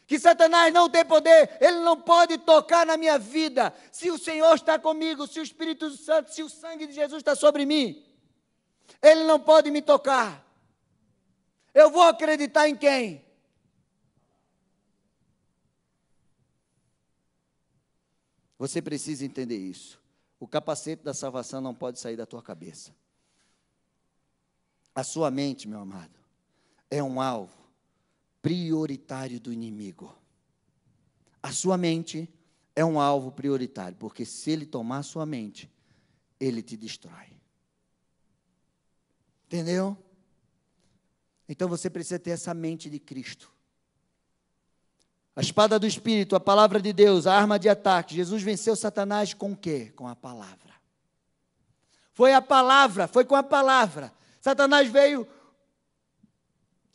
[0.06, 3.74] Que Satanás não tem poder, ele não pode tocar na minha vida.
[3.90, 7.34] Se o Senhor está comigo, se o Espírito Santo, se o sangue de Jesus está
[7.34, 8.04] sobre mim,
[9.02, 10.46] ele não pode me tocar.
[11.74, 13.24] Eu vou acreditar em quem?
[18.58, 20.00] Você precisa entender isso.
[20.38, 22.94] O capacete da salvação não pode sair da tua cabeça.
[24.96, 26.18] A sua mente, meu amado,
[26.90, 27.52] é um alvo
[28.40, 30.16] prioritário do inimigo.
[31.42, 32.26] A sua mente
[32.74, 35.70] é um alvo prioritário, porque se ele tomar a sua mente,
[36.40, 37.26] ele te destrói.
[39.44, 39.94] Entendeu?
[41.46, 43.52] Então você precisa ter essa mente de Cristo.
[45.36, 48.14] A espada do Espírito, a palavra de Deus, a arma de ataque.
[48.14, 49.92] Jesus venceu Satanás com o quê?
[49.94, 50.74] Com a palavra.
[52.14, 54.10] Foi a palavra, foi com a palavra.
[54.46, 55.26] Satanás veio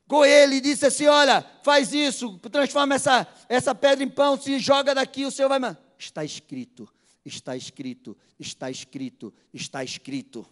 [0.07, 4.57] com ele e disse assim: Olha, faz isso, transforma essa, essa pedra em pão, se
[4.57, 5.59] joga daqui, o Senhor vai.
[5.97, 6.87] Está escrito,
[7.25, 10.47] está escrito, está escrito, está escrito.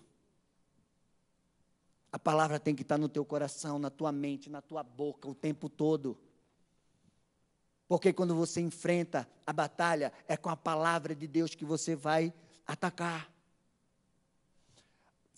[2.11, 5.33] A palavra tem que estar no teu coração, na tua mente, na tua boca o
[5.33, 6.19] tempo todo.
[7.87, 12.33] Porque quando você enfrenta a batalha, é com a palavra de Deus que você vai
[12.67, 13.38] atacar.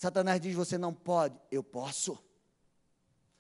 [0.02, 2.18] Satanás diz: Você não pode, eu posso.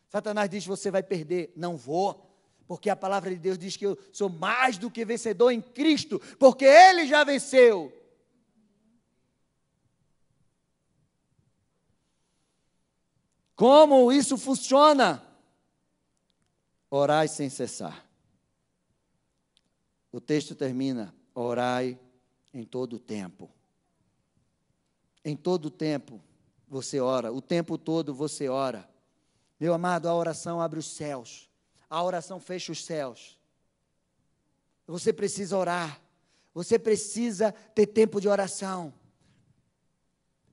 [0.07, 2.29] Satanás diz: Você vai perder, não vou.
[2.67, 6.19] Porque a palavra de Deus diz que eu sou mais do que vencedor em Cristo,
[6.37, 7.91] porque Ele já venceu.
[13.55, 15.27] Como isso funciona?
[16.91, 18.07] Orai sem cessar.
[20.11, 21.99] O texto termina: orai
[22.53, 23.49] em todo o tempo.
[25.25, 26.21] Em todo o tempo
[26.71, 28.89] você ora, o tempo todo você ora.
[29.59, 31.49] Meu amado, a oração abre os céus,
[31.89, 33.37] a oração fecha os céus.
[34.87, 35.99] Você precisa orar,
[36.53, 38.93] você precisa ter tempo de oração.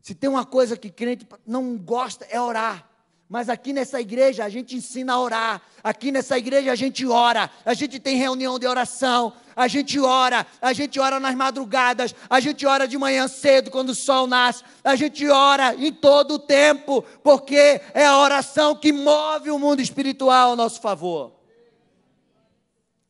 [0.02, 2.87] Se tem uma coisa que crente não gosta, é orar.
[3.28, 5.62] Mas aqui nessa igreja a gente ensina a orar.
[5.84, 7.50] Aqui nessa igreja a gente ora.
[7.62, 9.34] A gente tem reunião de oração.
[9.54, 10.46] A gente ora.
[10.62, 12.14] A gente ora nas madrugadas.
[12.30, 14.64] A gente ora de manhã cedo quando o sol nasce.
[14.82, 17.02] A gente ora em todo o tempo.
[17.22, 21.38] Porque é a oração que move o mundo espiritual ao nosso favor.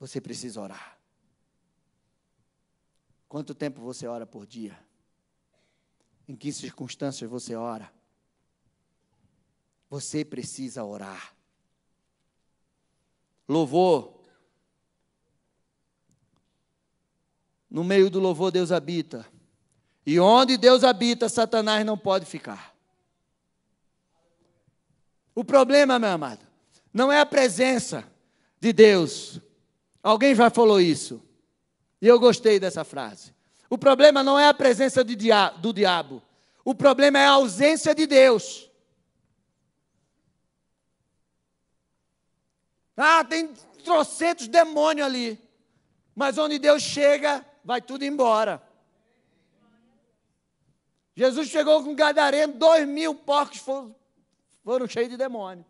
[0.00, 0.98] Você precisa orar.
[3.28, 4.76] Quanto tempo você ora por dia?
[6.26, 7.97] Em que circunstâncias você ora?
[9.90, 11.34] Você precisa orar.
[13.48, 14.14] Louvor.
[17.70, 19.26] No meio do louvor, Deus habita.
[20.04, 22.74] E onde Deus habita, Satanás não pode ficar.
[25.34, 26.46] O problema, meu amado,
[26.92, 28.04] não é a presença
[28.60, 29.40] de Deus.
[30.02, 31.22] Alguém já falou isso.
[32.00, 33.34] E eu gostei dessa frase.
[33.70, 36.22] O problema não é a presença do diabo.
[36.64, 38.67] O problema é a ausência de Deus.
[42.98, 45.40] Ah, tem trocentos demônios ali.
[46.14, 48.60] Mas onde Deus chega, vai tudo embora.
[51.14, 53.94] Jesus chegou com gadareno, dois mil porcos foram,
[54.64, 55.64] foram cheios de demônio.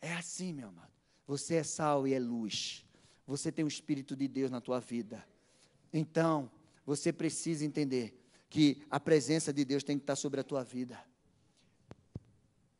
[0.00, 0.92] É assim, meu amado.
[1.26, 2.84] Você é sal e é luz.
[3.26, 5.24] Você tem o Espírito de Deus na tua vida.
[5.92, 6.50] Então,
[6.84, 10.98] você precisa entender que a presença de Deus tem que estar sobre a tua vida.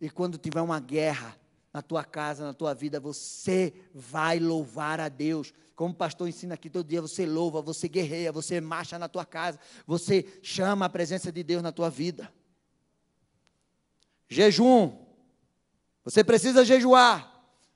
[0.01, 1.39] E quando tiver uma guerra,
[1.73, 5.53] na tua casa, na tua vida, você vai louvar a Deus.
[5.75, 9.25] Como o pastor ensina aqui todo dia, você louva, você guerreia, você marcha na tua
[9.25, 12.33] casa, você chama a presença de Deus na tua vida.
[14.29, 15.07] Jejum.
[16.05, 17.33] Você precisa jejuar.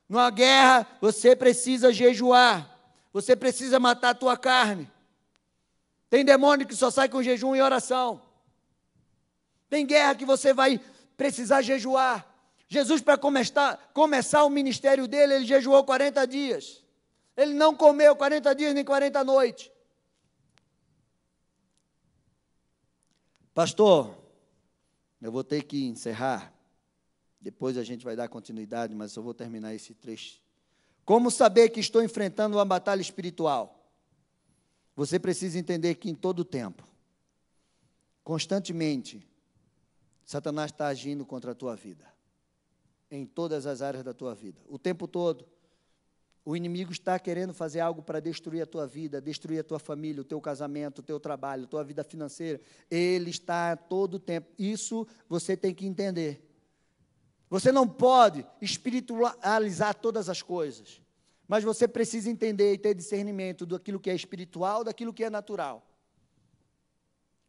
[0.09, 2.69] Numa guerra, você precisa jejuar.
[3.13, 4.91] Você precisa matar a tua carne.
[6.09, 8.21] Tem demônio que só sai com jejum e oração.
[9.69, 10.79] Tem guerra que você vai
[11.15, 12.32] precisar jejuar.
[12.73, 16.83] Jesus, para começar, começar o ministério dele, ele jejuou 40 dias.
[17.37, 19.69] Ele não comeu 40 dias nem 40 noites.
[23.53, 24.17] Pastor,
[25.21, 26.51] eu vou ter que encerrar.
[27.39, 30.41] Depois a gente vai dar continuidade, mas eu vou terminar esse trecho.
[31.05, 33.87] Como saber que estou enfrentando uma batalha espiritual?
[34.95, 36.87] Você precisa entender que em todo tempo,
[38.23, 39.27] constantemente,
[40.25, 42.12] Satanás está agindo contra a tua vida
[43.15, 44.61] em todas as áreas da tua vida.
[44.67, 45.45] O tempo todo.
[46.45, 50.21] O inimigo está querendo fazer algo para destruir a tua vida, destruir a tua família,
[50.21, 52.59] o teu casamento, o teu trabalho, a tua vida financeira.
[52.91, 54.51] Ele está todo o tempo.
[54.59, 56.49] Isso você tem que entender.
[57.49, 61.01] Você não pode espiritualizar todas as coisas,
[61.47, 65.87] mas você precisa entender e ter discernimento daquilo que é espiritual, daquilo que é natural.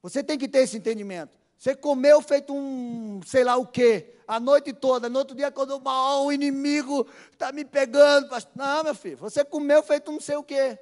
[0.02, 1.38] Você tem que ter esse entendimento.
[1.64, 5.08] Você comeu feito um sei lá o quê, a noite toda.
[5.08, 8.28] No outro dia, quando o inimigo está me pegando.
[8.54, 10.78] Não, meu filho, você comeu feito um sei o quê.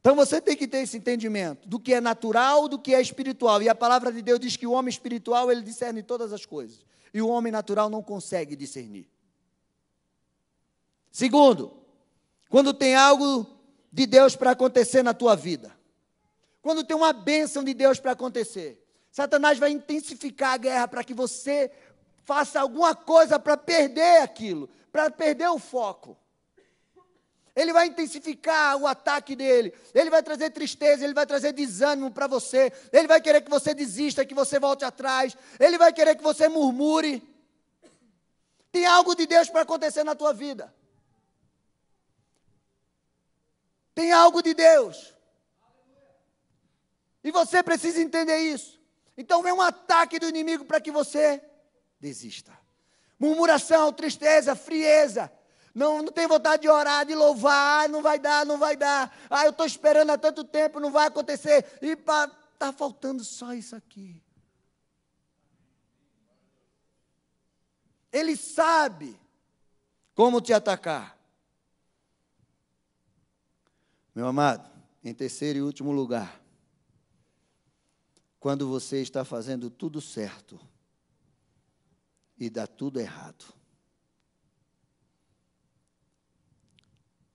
[0.00, 3.60] Então você tem que ter esse entendimento do que é natural, do que é espiritual.
[3.60, 6.82] E a palavra de Deus diz que o homem espiritual, ele discerne todas as coisas.
[7.12, 9.06] E o homem natural não consegue discernir.
[11.12, 11.76] Segundo,
[12.48, 13.59] quando tem algo
[13.92, 15.74] de Deus para acontecer na tua vida.
[16.62, 18.84] Quando tem uma bênção de Deus para acontecer.
[19.10, 21.70] Satanás vai intensificar a guerra para que você
[22.24, 26.16] faça alguma coisa para perder aquilo, para perder o foco.
[27.56, 29.74] Ele vai intensificar o ataque dele.
[29.92, 32.72] Ele vai trazer tristeza, ele vai trazer desânimo para você.
[32.92, 35.36] Ele vai querer que você desista, que você volte atrás.
[35.58, 37.22] Ele vai querer que você murmure.
[38.70, 40.72] Tem algo de Deus para acontecer na tua vida.
[44.00, 45.14] Tem algo de Deus.
[47.22, 48.80] E você precisa entender isso.
[49.14, 51.44] Então vem um ataque do inimigo para que você
[52.00, 52.58] desista.
[53.18, 55.30] Murmuração, tristeza, frieza.
[55.74, 59.14] Não, não tem vontade de orar, de louvar, ah, não vai dar, não vai dar.
[59.28, 61.66] Ah, eu estou esperando há tanto tempo, não vai acontecer.
[61.82, 64.24] E está faltando só isso aqui.
[68.10, 69.20] Ele sabe
[70.14, 71.19] como te atacar.
[74.14, 74.68] Meu amado,
[75.04, 76.42] em terceiro e último lugar,
[78.40, 80.58] quando você está fazendo tudo certo
[82.38, 83.44] e dá tudo errado.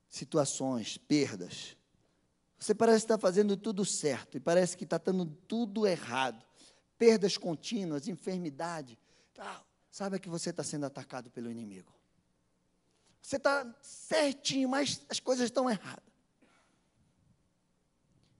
[0.08, 1.76] Situações, perdas.
[2.58, 6.44] Você parece estar fazendo tudo certo e parece que está dando tudo errado.
[6.98, 8.98] Perdas contínuas, enfermidade.
[9.90, 11.94] Sabe que você está sendo atacado pelo inimigo.
[13.22, 16.15] Você está certinho, mas as coisas estão erradas.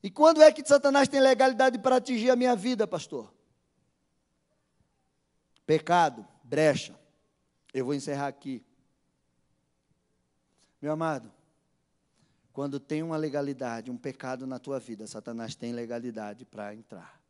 [0.07, 3.35] E quando é que Satanás tem legalidade para atingir a minha vida, pastor?
[5.67, 6.97] Pecado, brecha.
[7.75, 8.65] Eu vou encerrar aqui.
[10.81, 11.33] Meu amado,
[12.53, 17.21] quando tem uma legalidade, um pecado na tua vida, Satanás tem legalidade para entrar.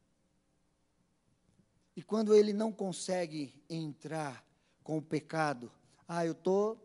[1.96, 4.44] E quando ele não consegue entrar
[4.84, 5.72] com o pecado,
[6.06, 6.78] ah, eu estou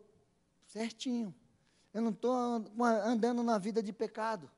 [0.67, 1.35] certinho.
[1.93, 2.33] Eu não estou
[3.03, 4.49] andando na vida de pecado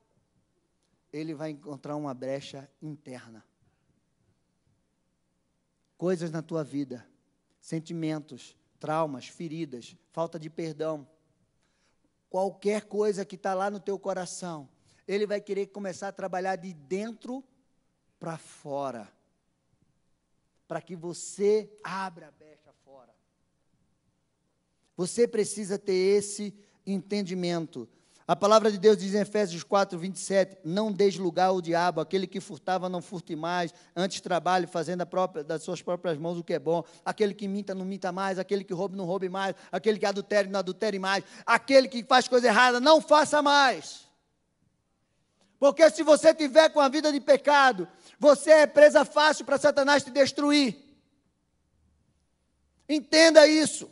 [1.14, 3.45] ele vai encontrar uma brecha interna.
[5.95, 7.07] Coisas na tua vida,
[7.61, 11.07] sentimentos, traumas, feridas, falta de perdão,
[12.30, 14.68] qualquer coisa que está lá no teu coração,
[15.07, 17.43] ele vai querer começar a trabalhar de dentro
[18.20, 19.07] para fora,
[20.68, 23.14] para que você abra a brecha fora.
[24.97, 26.53] Você precisa ter esse
[26.86, 27.88] entendimento.
[28.26, 32.26] A palavra de Deus diz em Efésios 4, 27, não deis lugar ao diabo, aquele
[32.26, 36.53] que furtava não furte mais, antes trabalhe fazendo própria, das suas próprias mãos o que
[36.53, 39.99] é bom, aquele que minta não minta mais, aquele que rouba não roube mais, aquele
[39.99, 44.07] que adultere não adultere mais, aquele que faz coisa errada não faça mais.
[45.59, 50.03] Porque se você tiver com a vida de pecado, você é presa fácil para Satanás
[50.03, 50.78] te destruir.
[52.88, 53.89] Entenda isso.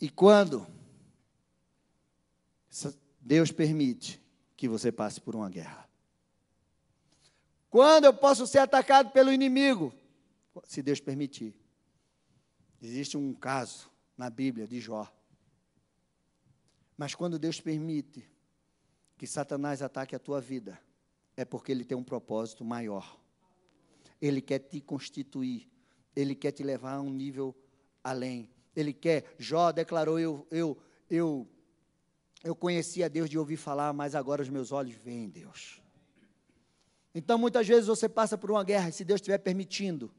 [0.00, 0.66] E quando
[3.20, 4.20] Deus permite
[4.56, 5.88] que você passe por uma guerra?
[7.68, 9.92] Quando eu posso ser atacado pelo inimigo?
[10.64, 11.54] Se Deus permitir.
[12.82, 15.06] Existe um caso na Bíblia de Jó.
[16.96, 18.26] Mas quando Deus permite
[19.16, 20.80] que Satanás ataque a tua vida,
[21.36, 23.18] é porque ele tem um propósito maior.
[24.20, 25.70] Ele quer te constituir,
[26.16, 27.54] ele quer te levar a um nível
[28.02, 28.50] além.
[28.74, 29.34] Ele quer.
[29.38, 30.78] Jó declarou: Eu, eu,
[31.10, 31.48] eu,
[32.42, 35.80] eu conhecia Deus de ouvir falar, mas agora os meus olhos veem Deus.
[37.14, 40.12] Então, muitas vezes você passa por uma guerra, e se Deus estiver permitindo,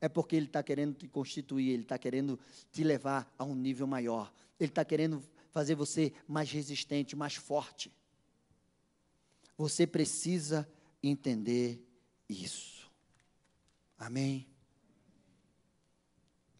[0.00, 2.38] é porque Ele está querendo te constituir, Ele está querendo
[2.70, 7.90] te levar a um nível maior, Ele está querendo fazer você mais resistente, mais forte.
[9.56, 10.68] Você precisa
[11.02, 11.84] entender
[12.28, 12.90] isso.
[13.98, 14.49] Amém?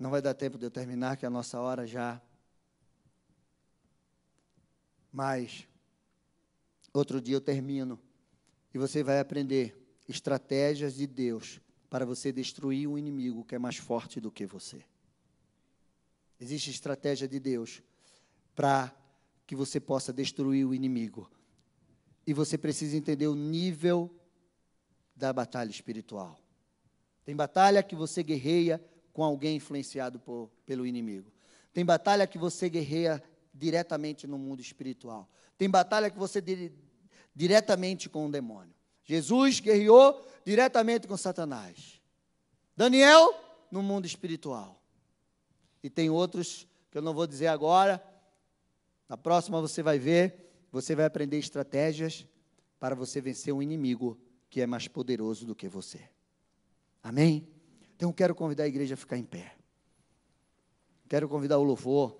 [0.01, 2.21] Não vai dar tempo de eu terminar, que a nossa hora já.
[5.13, 5.69] Mas
[6.93, 7.99] Outro dia eu termino
[8.75, 9.77] e você vai aprender
[10.09, 14.85] estratégias de Deus para você destruir um inimigo que é mais forte do que você.
[16.41, 17.83] Existe estratégia de Deus
[18.57, 18.93] para
[19.47, 21.31] que você possa destruir o inimigo.
[22.27, 24.13] E você precisa entender o nível
[25.15, 26.39] da batalha espiritual.
[27.25, 28.83] Tem batalha que você guerreia
[29.21, 31.31] com alguém influenciado por, pelo inimigo.
[31.75, 35.29] Tem batalha que você guerreia diretamente no mundo espiritual.
[35.59, 36.73] Tem batalha que você di
[37.35, 38.73] diretamente com o demônio.
[39.05, 42.01] Jesus guerreou diretamente com Satanás.
[42.75, 43.35] Daniel
[43.71, 44.83] no mundo espiritual.
[45.83, 48.03] E tem outros que eu não vou dizer agora.
[49.07, 52.27] Na próxima você vai ver, você vai aprender estratégias
[52.79, 54.19] para você vencer um inimigo
[54.49, 56.01] que é mais poderoso do que você.
[57.03, 57.60] Amém?
[58.01, 59.55] Então quero convidar a igreja a ficar em pé.
[61.07, 62.17] Quero convidar o louvor.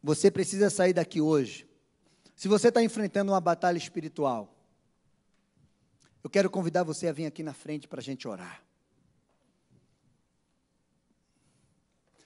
[0.00, 1.68] Você precisa sair daqui hoje.
[2.36, 4.54] Se você está enfrentando uma batalha espiritual,
[6.22, 8.62] eu quero convidar você a vir aqui na frente para a gente orar.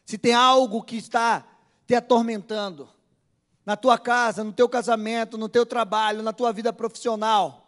[0.04, 1.48] Se tem algo que está
[1.86, 2.86] te atormentando,
[3.64, 7.61] na tua casa, no teu casamento, no teu trabalho, na tua vida profissional,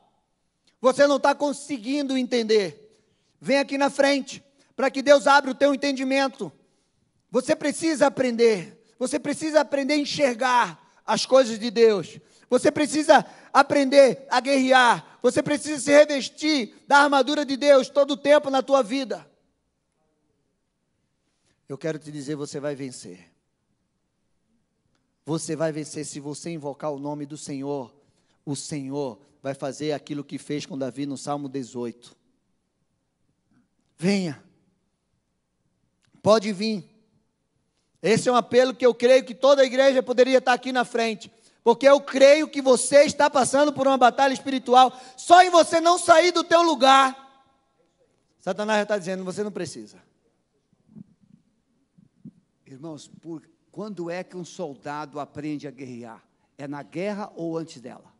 [0.84, 2.94] você não está conseguindo entender,
[3.40, 4.44] vem aqui na frente
[4.76, 6.52] para que Deus abra o teu entendimento.
[7.30, 12.20] Você precisa aprender, você precisa aprender a enxergar as coisas de Deus.
[12.50, 15.18] Você precisa aprender a guerrear.
[15.22, 19.26] Você precisa se revestir da armadura de Deus todo o tempo na tua vida.
[21.66, 23.32] Eu quero te dizer, você vai vencer.
[25.24, 27.90] Você vai vencer se você invocar o nome do Senhor.
[28.44, 32.16] O Senhor vai fazer aquilo que fez com Davi no Salmo 18.
[33.98, 34.42] Venha.
[36.22, 36.88] Pode vir.
[38.00, 40.82] Esse é um apelo que eu creio que toda a igreja poderia estar aqui na
[40.82, 41.30] frente.
[41.62, 44.98] Porque eu creio que você está passando por uma batalha espiritual.
[45.14, 47.14] Só em você não sair do teu lugar.
[48.40, 50.02] Satanás já está dizendo, você não precisa.
[52.64, 56.24] Irmãos, por, quando é que um soldado aprende a guerrear?
[56.56, 58.13] É na guerra ou antes dela?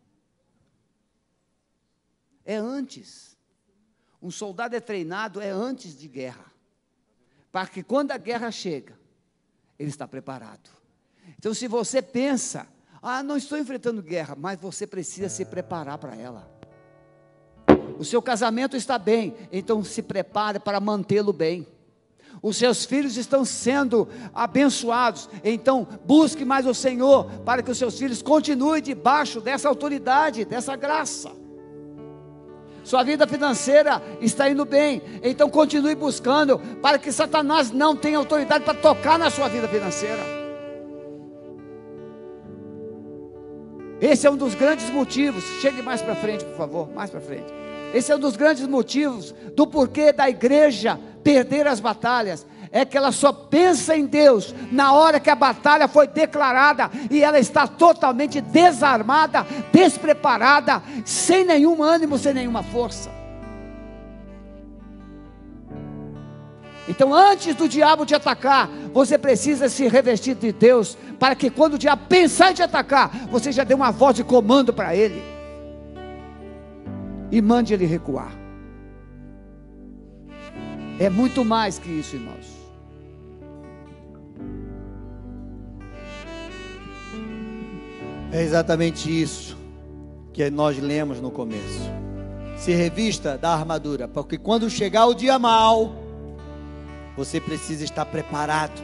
[2.45, 3.37] É antes.
[4.23, 6.55] Um soldado é treinado é antes de guerra
[7.55, 8.99] para que quando a guerra chega,
[9.79, 10.69] ele está preparado.
[11.39, 12.67] Então, se você pensa,
[13.01, 16.51] ah, não estou enfrentando guerra, mas você precisa se preparar para ela.
[17.97, 21.65] O seu casamento está bem, então se prepare para mantê-lo bem.
[22.43, 27.97] Os seus filhos estão sendo abençoados, então busque mais o Senhor para que os seus
[27.97, 31.44] filhos continuem debaixo dessa autoridade, dessa graça
[32.85, 38.63] sua vida financeira está indo bem, então continue buscando, para que Satanás não tenha autoridade
[38.63, 40.23] para tocar na sua vida financeira.
[44.01, 45.43] Esse é um dos grandes motivos.
[45.63, 47.47] Chegue mais para frente, por favor, mais para frente.
[47.95, 52.97] Esse é um dos grandes motivos do porquê da igreja perder as batalhas é que
[52.97, 57.69] ela só pensa em Deus na hora que a batalha foi declarada e ela está
[57.69, 63.13] totalmente desarmada, despreparada, sem nenhum ânimo, sem nenhuma força.
[66.89, 71.75] Então, antes do diabo te atacar, você precisa se revestir de Deus, para que quando
[71.75, 75.23] o diabo pensar em te atacar, você já dê uma voz de comando para ele
[77.31, 78.33] e mande ele recuar.
[80.99, 82.54] É muito mais que isso, irmãos.
[88.35, 89.57] É exatamente isso
[90.33, 91.89] que nós lemos no começo.
[92.57, 95.95] Se revista da armadura, porque quando chegar o dia mal,
[97.17, 98.83] você precisa estar preparado.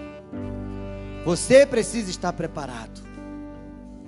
[1.24, 3.00] Você precisa estar preparado.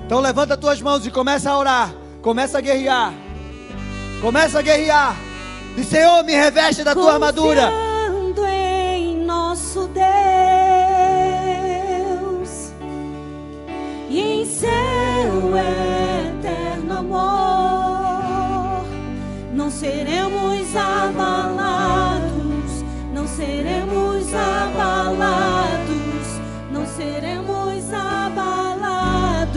[0.07, 3.13] Então levanta tuas mãos e começa a orar, começa a guerrear.
[4.21, 5.17] Começa a guerrear.
[5.77, 7.69] E Senhor, me reveste da tua armadura.
[8.47, 10.03] em nosso Deus
[14.09, 15.02] e em seu
[15.57, 18.85] eterno amor.
[19.53, 26.41] Não seremos abalados, não seremos abalados,
[26.73, 29.53] não seremos abalados.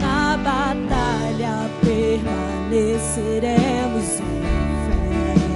[0.00, 4.24] Na batalha permaneceremos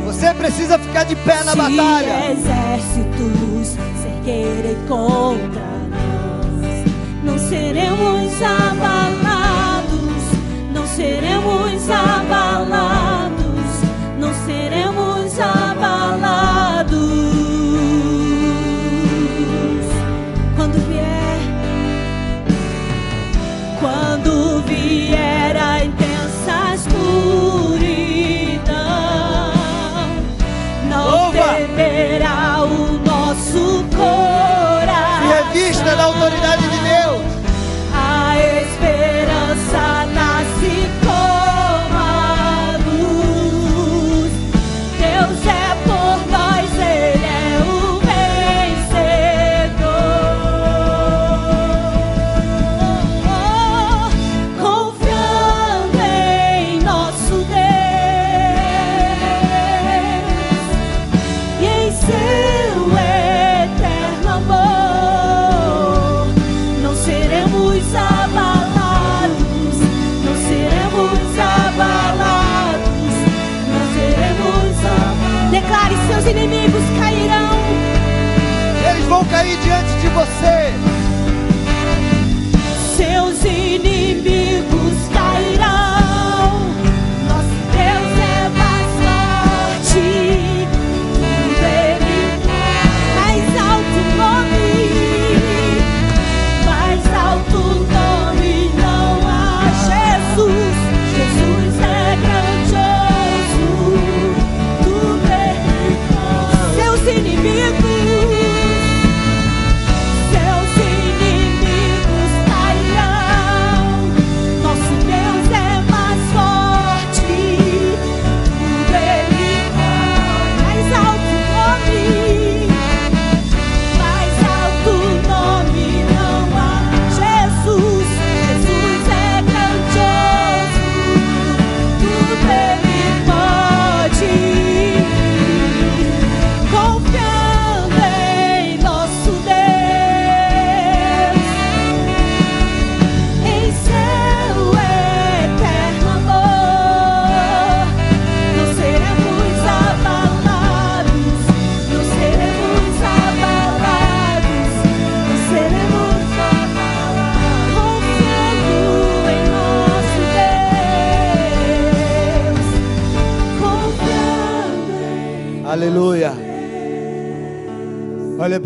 [0.08, 2.32] você precisa ficar de pé na batalha.
[2.32, 3.37] exércitos
[4.28, 6.84] erguerem contra nós,
[7.24, 9.88] não seremos abalados,
[10.74, 13.38] não seremos abalados,
[14.18, 14.87] não seremos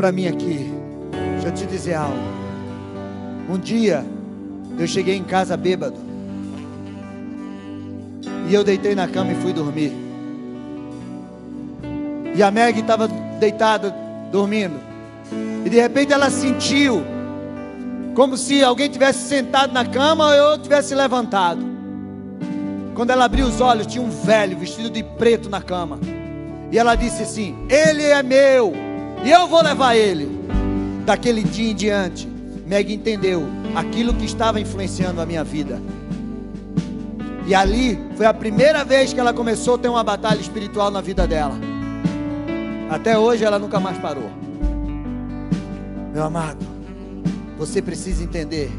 [0.02, 0.68] para mim aqui.
[1.34, 2.18] Deixa eu te dizer algo.
[3.48, 4.04] Um dia
[4.76, 5.94] eu cheguei em casa bêbado.
[8.48, 9.92] E eu deitei na cama e fui dormir.
[12.34, 13.06] E a Meg estava
[13.38, 13.94] deitada
[14.32, 14.74] dormindo.
[15.64, 17.04] E de repente ela sentiu
[18.16, 21.64] como se alguém tivesse sentado na cama ou eu tivesse levantado.
[22.96, 26.00] Quando ela abriu os olhos, tinha um velho vestido de preto na cama.
[26.72, 28.72] E ela disse assim: Ele é meu,
[29.24, 30.28] e eu vou levar ele.
[31.04, 32.28] Daquele dia em diante,
[32.66, 35.80] Meg entendeu aquilo que estava influenciando a minha vida.
[37.46, 41.00] E ali foi a primeira vez que ela começou a ter uma batalha espiritual na
[41.00, 41.54] vida dela.
[42.88, 44.30] Até hoje ela nunca mais parou.
[46.12, 46.64] Meu amado,
[47.58, 48.70] você precisa entender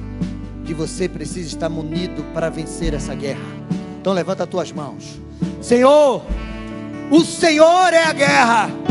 [0.66, 3.42] que você precisa estar munido para vencer essa guerra.
[4.00, 5.20] Então levanta as tuas mãos.
[5.62, 6.22] Senhor,
[7.12, 8.83] o Senhor é a guerra.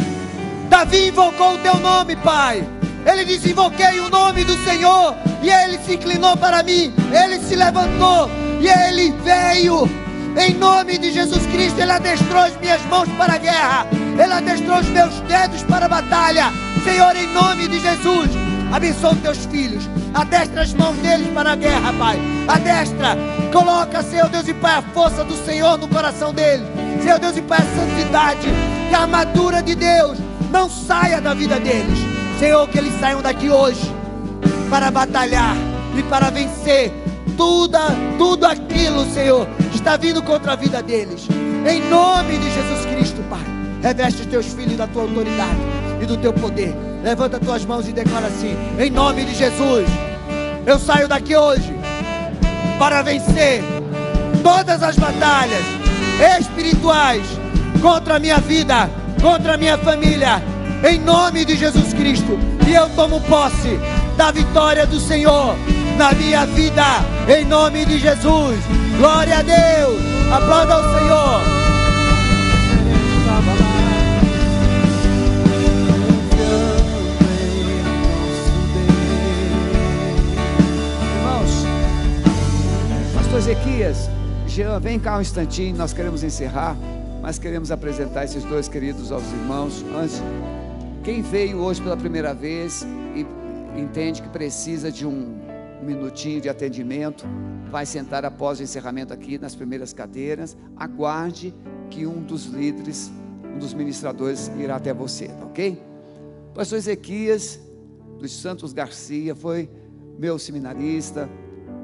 [0.73, 2.67] Davi invocou o teu nome, Pai.
[3.05, 5.15] Ele disse: Invoquei o nome do Senhor.
[5.43, 6.95] E ele se inclinou para mim.
[7.13, 8.31] Ele se levantou.
[8.59, 9.87] E ele veio.
[10.35, 13.87] Em nome de Jesus Cristo, Ele adestrou as minhas mãos para a guerra.
[13.93, 16.51] Ele adestrou os meus dedos para a batalha.
[16.83, 18.31] Senhor, em nome de Jesus,
[18.73, 19.87] abençoa os teus filhos.
[20.15, 22.19] Adestra as mãos deles para a guerra, Pai.
[22.49, 23.19] Adestra.
[23.53, 26.67] Coloca, Senhor Deus e Pai, a força do Senhor no coração deles.
[27.03, 28.49] Senhor Deus e Pai, a santidade
[28.91, 31.99] e a armadura de Deus não saia da vida deles.
[32.39, 33.91] Senhor, que eles saiam daqui hoje
[34.69, 35.57] para batalhar
[35.97, 36.93] e para vencer
[37.37, 37.79] tudo,
[38.19, 41.27] tudo aquilo, Senhor, está vindo contra a vida deles.
[41.69, 43.41] Em nome de Jesus Cristo, Pai.
[43.83, 45.59] Reveste os teus filhos da tua autoridade
[46.01, 46.75] e do teu poder.
[47.03, 49.89] Levanta as tuas mãos e declara assim: Em nome de Jesus,
[50.67, 51.75] eu saio daqui hoje
[52.79, 53.63] para vencer
[54.43, 55.65] todas as batalhas
[56.39, 57.23] espirituais
[57.81, 58.89] contra a minha vida,
[59.23, 60.43] contra a minha família,
[60.87, 62.39] em nome de Jesus Cristo.
[62.69, 63.79] E eu tomo posse
[64.17, 65.57] da vitória do Senhor
[65.97, 66.85] na minha vida,
[67.29, 68.59] em nome de Jesus.
[68.99, 70.01] Glória a Deus.
[70.31, 71.41] Aplauda ao Senhor.
[83.15, 84.11] Pastor Ezequias,
[84.47, 86.77] Jean, vem cá um instantinho, nós queremos encerrar,
[87.23, 89.85] mas queremos apresentar esses dois queridos aos irmãos.
[89.97, 90.21] Antes,
[91.05, 93.25] quem veio hoje pela primeira vez e
[93.81, 95.41] entende que precisa de um
[95.81, 97.25] minutinho de atendimento,
[97.71, 100.57] vai sentar após o encerramento aqui nas primeiras cadeiras.
[100.77, 101.55] Aguarde
[101.91, 103.11] que um dos líderes,
[103.55, 105.81] um dos ministradores irá até você, tá ok?
[106.53, 107.61] Pastor Ezequias
[108.19, 109.71] dos Santos Garcia foi
[110.19, 111.31] meu seminarista,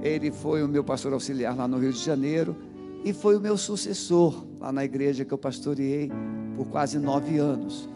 [0.03, 2.57] ele foi o meu pastor auxiliar lá no Rio de Janeiro
[3.05, 6.11] e foi o meu sucessor lá na igreja que eu pastoreei
[6.57, 7.88] por quase nove anos.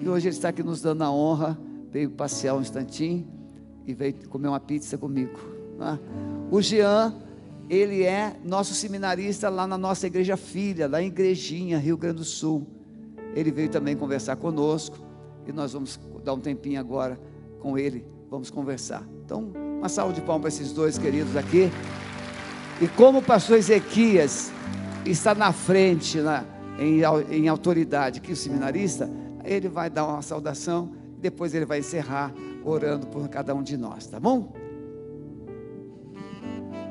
[0.00, 1.58] E hoje ele está aqui nos dando a honra,
[1.90, 3.26] veio passear um instantinho
[3.86, 5.38] e veio comer uma pizza comigo.
[5.78, 5.98] né?
[6.50, 7.14] O Jean,
[7.68, 12.24] ele é nosso seminarista lá na nossa igreja filha, lá em Igrejinha, Rio Grande do
[12.24, 12.66] Sul.
[13.34, 14.98] Ele veio também conversar conosco
[15.46, 17.18] e nós vamos dar um tempinho agora
[17.60, 19.06] com ele, vamos conversar.
[19.24, 21.70] Então, uma salva de palmas para esses dois queridos aqui.
[22.80, 24.50] E como o pastor Ezequias
[25.04, 26.44] está na frente, na,
[26.78, 29.10] em, em autoridade, que o seminarista,
[29.44, 32.32] ele vai dar uma saudação, depois ele vai encerrar
[32.64, 34.52] orando por cada um de nós, tá bom?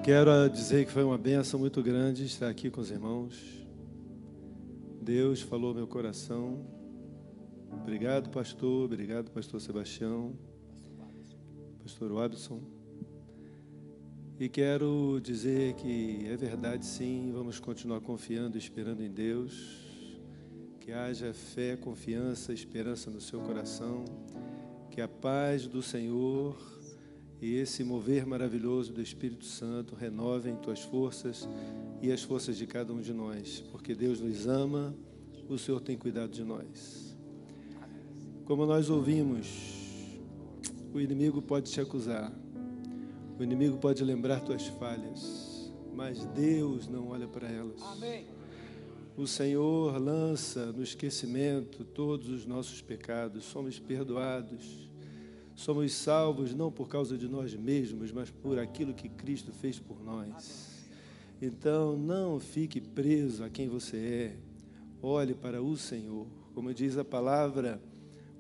[0.04, 3.68] Quero dizer que foi uma benção muito grande estar aqui com os irmãos.
[5.02, 6.66] Deus falou meu coração.
[7.82, 8.86] Obrigado, pastor.
[8.86, 10.34] Obrigado, pastor Sebastião.
[11.84, 12.79] Pastor Wabson.
[14.40, 17.30] E quero dizer que é verdade, sim.
[17.34, 19.86] Vamos continuar confiando e esperando em Deus.
[20.80, 24.06] Que haja fé, confiança, esperança no seu coração.
[24.92, 26.58] Que a paz do Senhor
[27.42, 31.46] e esse mover maravilhoso do Espírito Santo renovem tuas forças
[32.02, 34.96] e as forças de cada um de nós, porque Deus nos ama,
[35.50, 37.18] o Senhor tem cuidado de nós.
[38.46, 39.48] Como nós ouvimos,
[40.94, 42.34] o inimigo pode te acusar,
[43.40, 47.82] o inimigo pode lembrar tuas falhas, mas Deus não olha para elas.
[47.82, 48.26] Amém.
[49.16, 54.90] O Senhor lança no esquecimento todos os nossos pecados, somos perdoados.
[55.56, 60.02] Somos salvos não por causa de nós mesmos, mas por aquilo que Cristo fez por
[60.02, 60.88] nós.
[61.42, 64.38] Então, não fique preso a quem você é.
[65.02, 66.28] Olhe para o Senhor.
[66.54, 67.82] Como diz a palavra,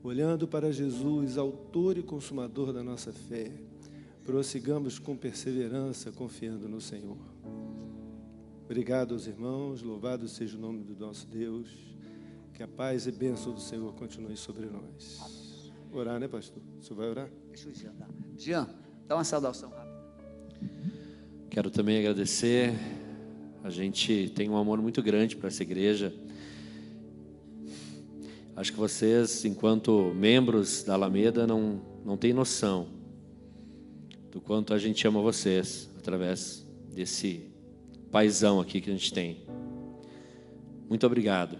[0.01, 3.51] olhando para Jesus, autor e consumador da nossa fé.
[4.29, 7.17] Prossigamos com perseverança, confiando no Senhor.
[8.63, 11.67] Obrigado aos irmãos, louvado seja o nome do nosso Deus.
[12.53, 15.71] Que a paz e bênção do Senhor continue sobre nós.
[15.91, 16.61] Orar, né, pastor?
[16.79, 17.27] Você vai orar?
[17.47, 18.07] Deixa o Jean dar.
[18.37, 18.69] Jean,
[19.07, 19.99] dá uma saudação rápida.
[21.49, 22.75] Quero também agradecer.
[23.63, 26.13] A gente tem um amor muito grande para essa igreja.
[28.55, 32.98] Acho que vocês, enquanto membros da Alameda, não, não têm noção
[34.31, 37.49] do quanto a gente ama vocês através desse
[38.11, 39.45] paizão aqui que a gente tem.
[40.87, 41.57] Muito obrigado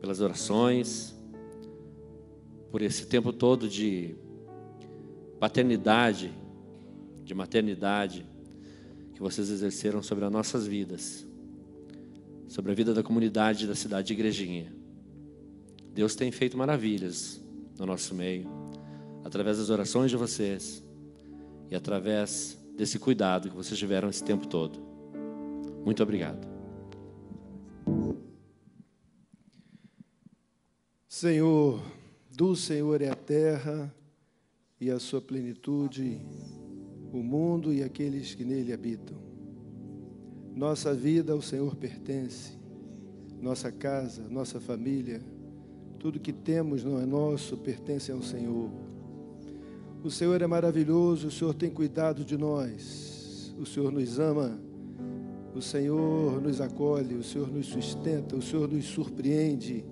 [0.00, 1.14] pelas orações,
[2.70, 4.14] por esse tempo todo de
[5.38, 6.32] paternidade,
[7.24, 8.26] de maternidade
[9.14, 11.26] que vocês exerceram sobre as nossas vidas,
[12.46, 14.72] sobre a vida da comunidade da cidade de Igrejinha.
[15.92, 17.40] Deus tem feito maravilhas
[17.78, 18.48] no nosso meio,
[19.24, 20.87] através das orações de vocês
[21.70, 24.78] e através desse cuidado que vocês tiveram esse tempo todo.
[25.84, 26.46] Muito obrigado.
[31.08, 31.82] Senhor,
[32.30, 33.92] do Senhor é a terra
[34.80, 36.20] e a sua plenitude,
[37.12, 39.18] o mundo e aqueles que nele habitam.
[40.54, 42.56] Nossa vida ao Senhor pertence,
[43.40, 45.20] nossa casa, nossa família,
[45.98, 48.70] tudo que temos não é nosso, pertence ao Senhor.
[50.02, 54.56] O Senhor é maravilhoso, o Senhor tem cuidado de nós, o Senhor nos ama,
[55.52, 59.84] o Senhor nos acolhe, o Senhor nos sustenta, o Senhor nos surpreende.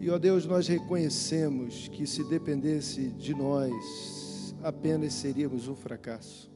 [0.00, 6.50] E, ó Deus, nós reconhecemos que se dependesse de nós, apenas seríamos um fracasso.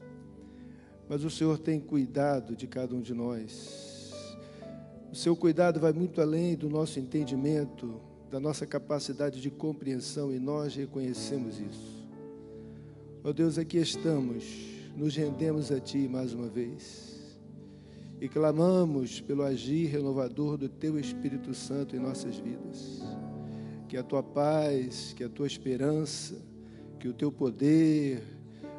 [1.07, 4.11] Mas o Senhor tem cuidado de cada um de nós.
[5.09, 10.39] O seu cuidado vai muito além do nosso entendimento, da nossa capacidade de compreensão, e
[10.39, 12.00] nós reconhecemos isso.
[13.23, 14.43] Ó Deus, aqui estamos,
[14.97, 17.37] nos rendemos a Ti mais uma vez
[18.19, 23.01] e clamamos pelo agir renovador do Teu Espírito Santo em nossas vidas
[23.91, 26.33] que a tua paz, que a tua esperança,
[26.97, 28.23] que o teu poder,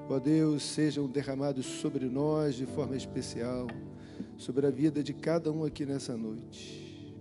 [0.09, 3.67] ó Deus, sejam derramados sobre nós de forma especial,
[4.39, 7.15] sobre a vida de cada um aqui nessa noite.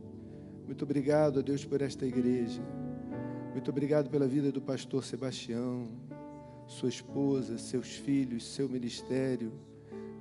[0.65, 2.61] Muito obrigado, ó Deus, por esta igreja.
[3.51, 5.89] Muito obrigado pela vida do pastor Sebastião,
[6.71, 9.51] sua esposa, seus filhos, seu ministério,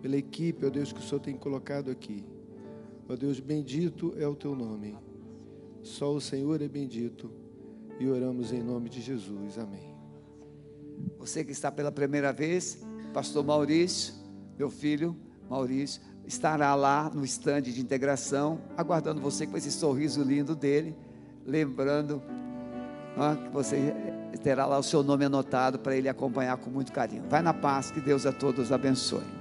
[0.03, 2.25] pela equipe, ó Deus, que o Senhor tem colocado aqui.
[3.09, 4.99] Ó Deus, bendito é o teu nome.
[5.81, 7.31] Só o Senhor é bendito
[8.01, 9.59] e oramos em nome de Jesus.
[9.59, 9.95] Amém.
[11.19, 12.85] Você que está pela primeira vez,
[13.15, 14.15] pastor Maurício,
[14.59, 15.17] meu filho
[15.49, 20.97] Maurício, estará lá no estande de integração, aguardando você com esse sorriso lindo dele,
[21.47, 22.21] lembrando
[23.45, 23.95] que você
[24.39, 27.25] terá lá o seu nome anotado para ele acompanhar com muito carinho.
[27.29, 29.40] Vai na paz, que Deus a todos abençoe.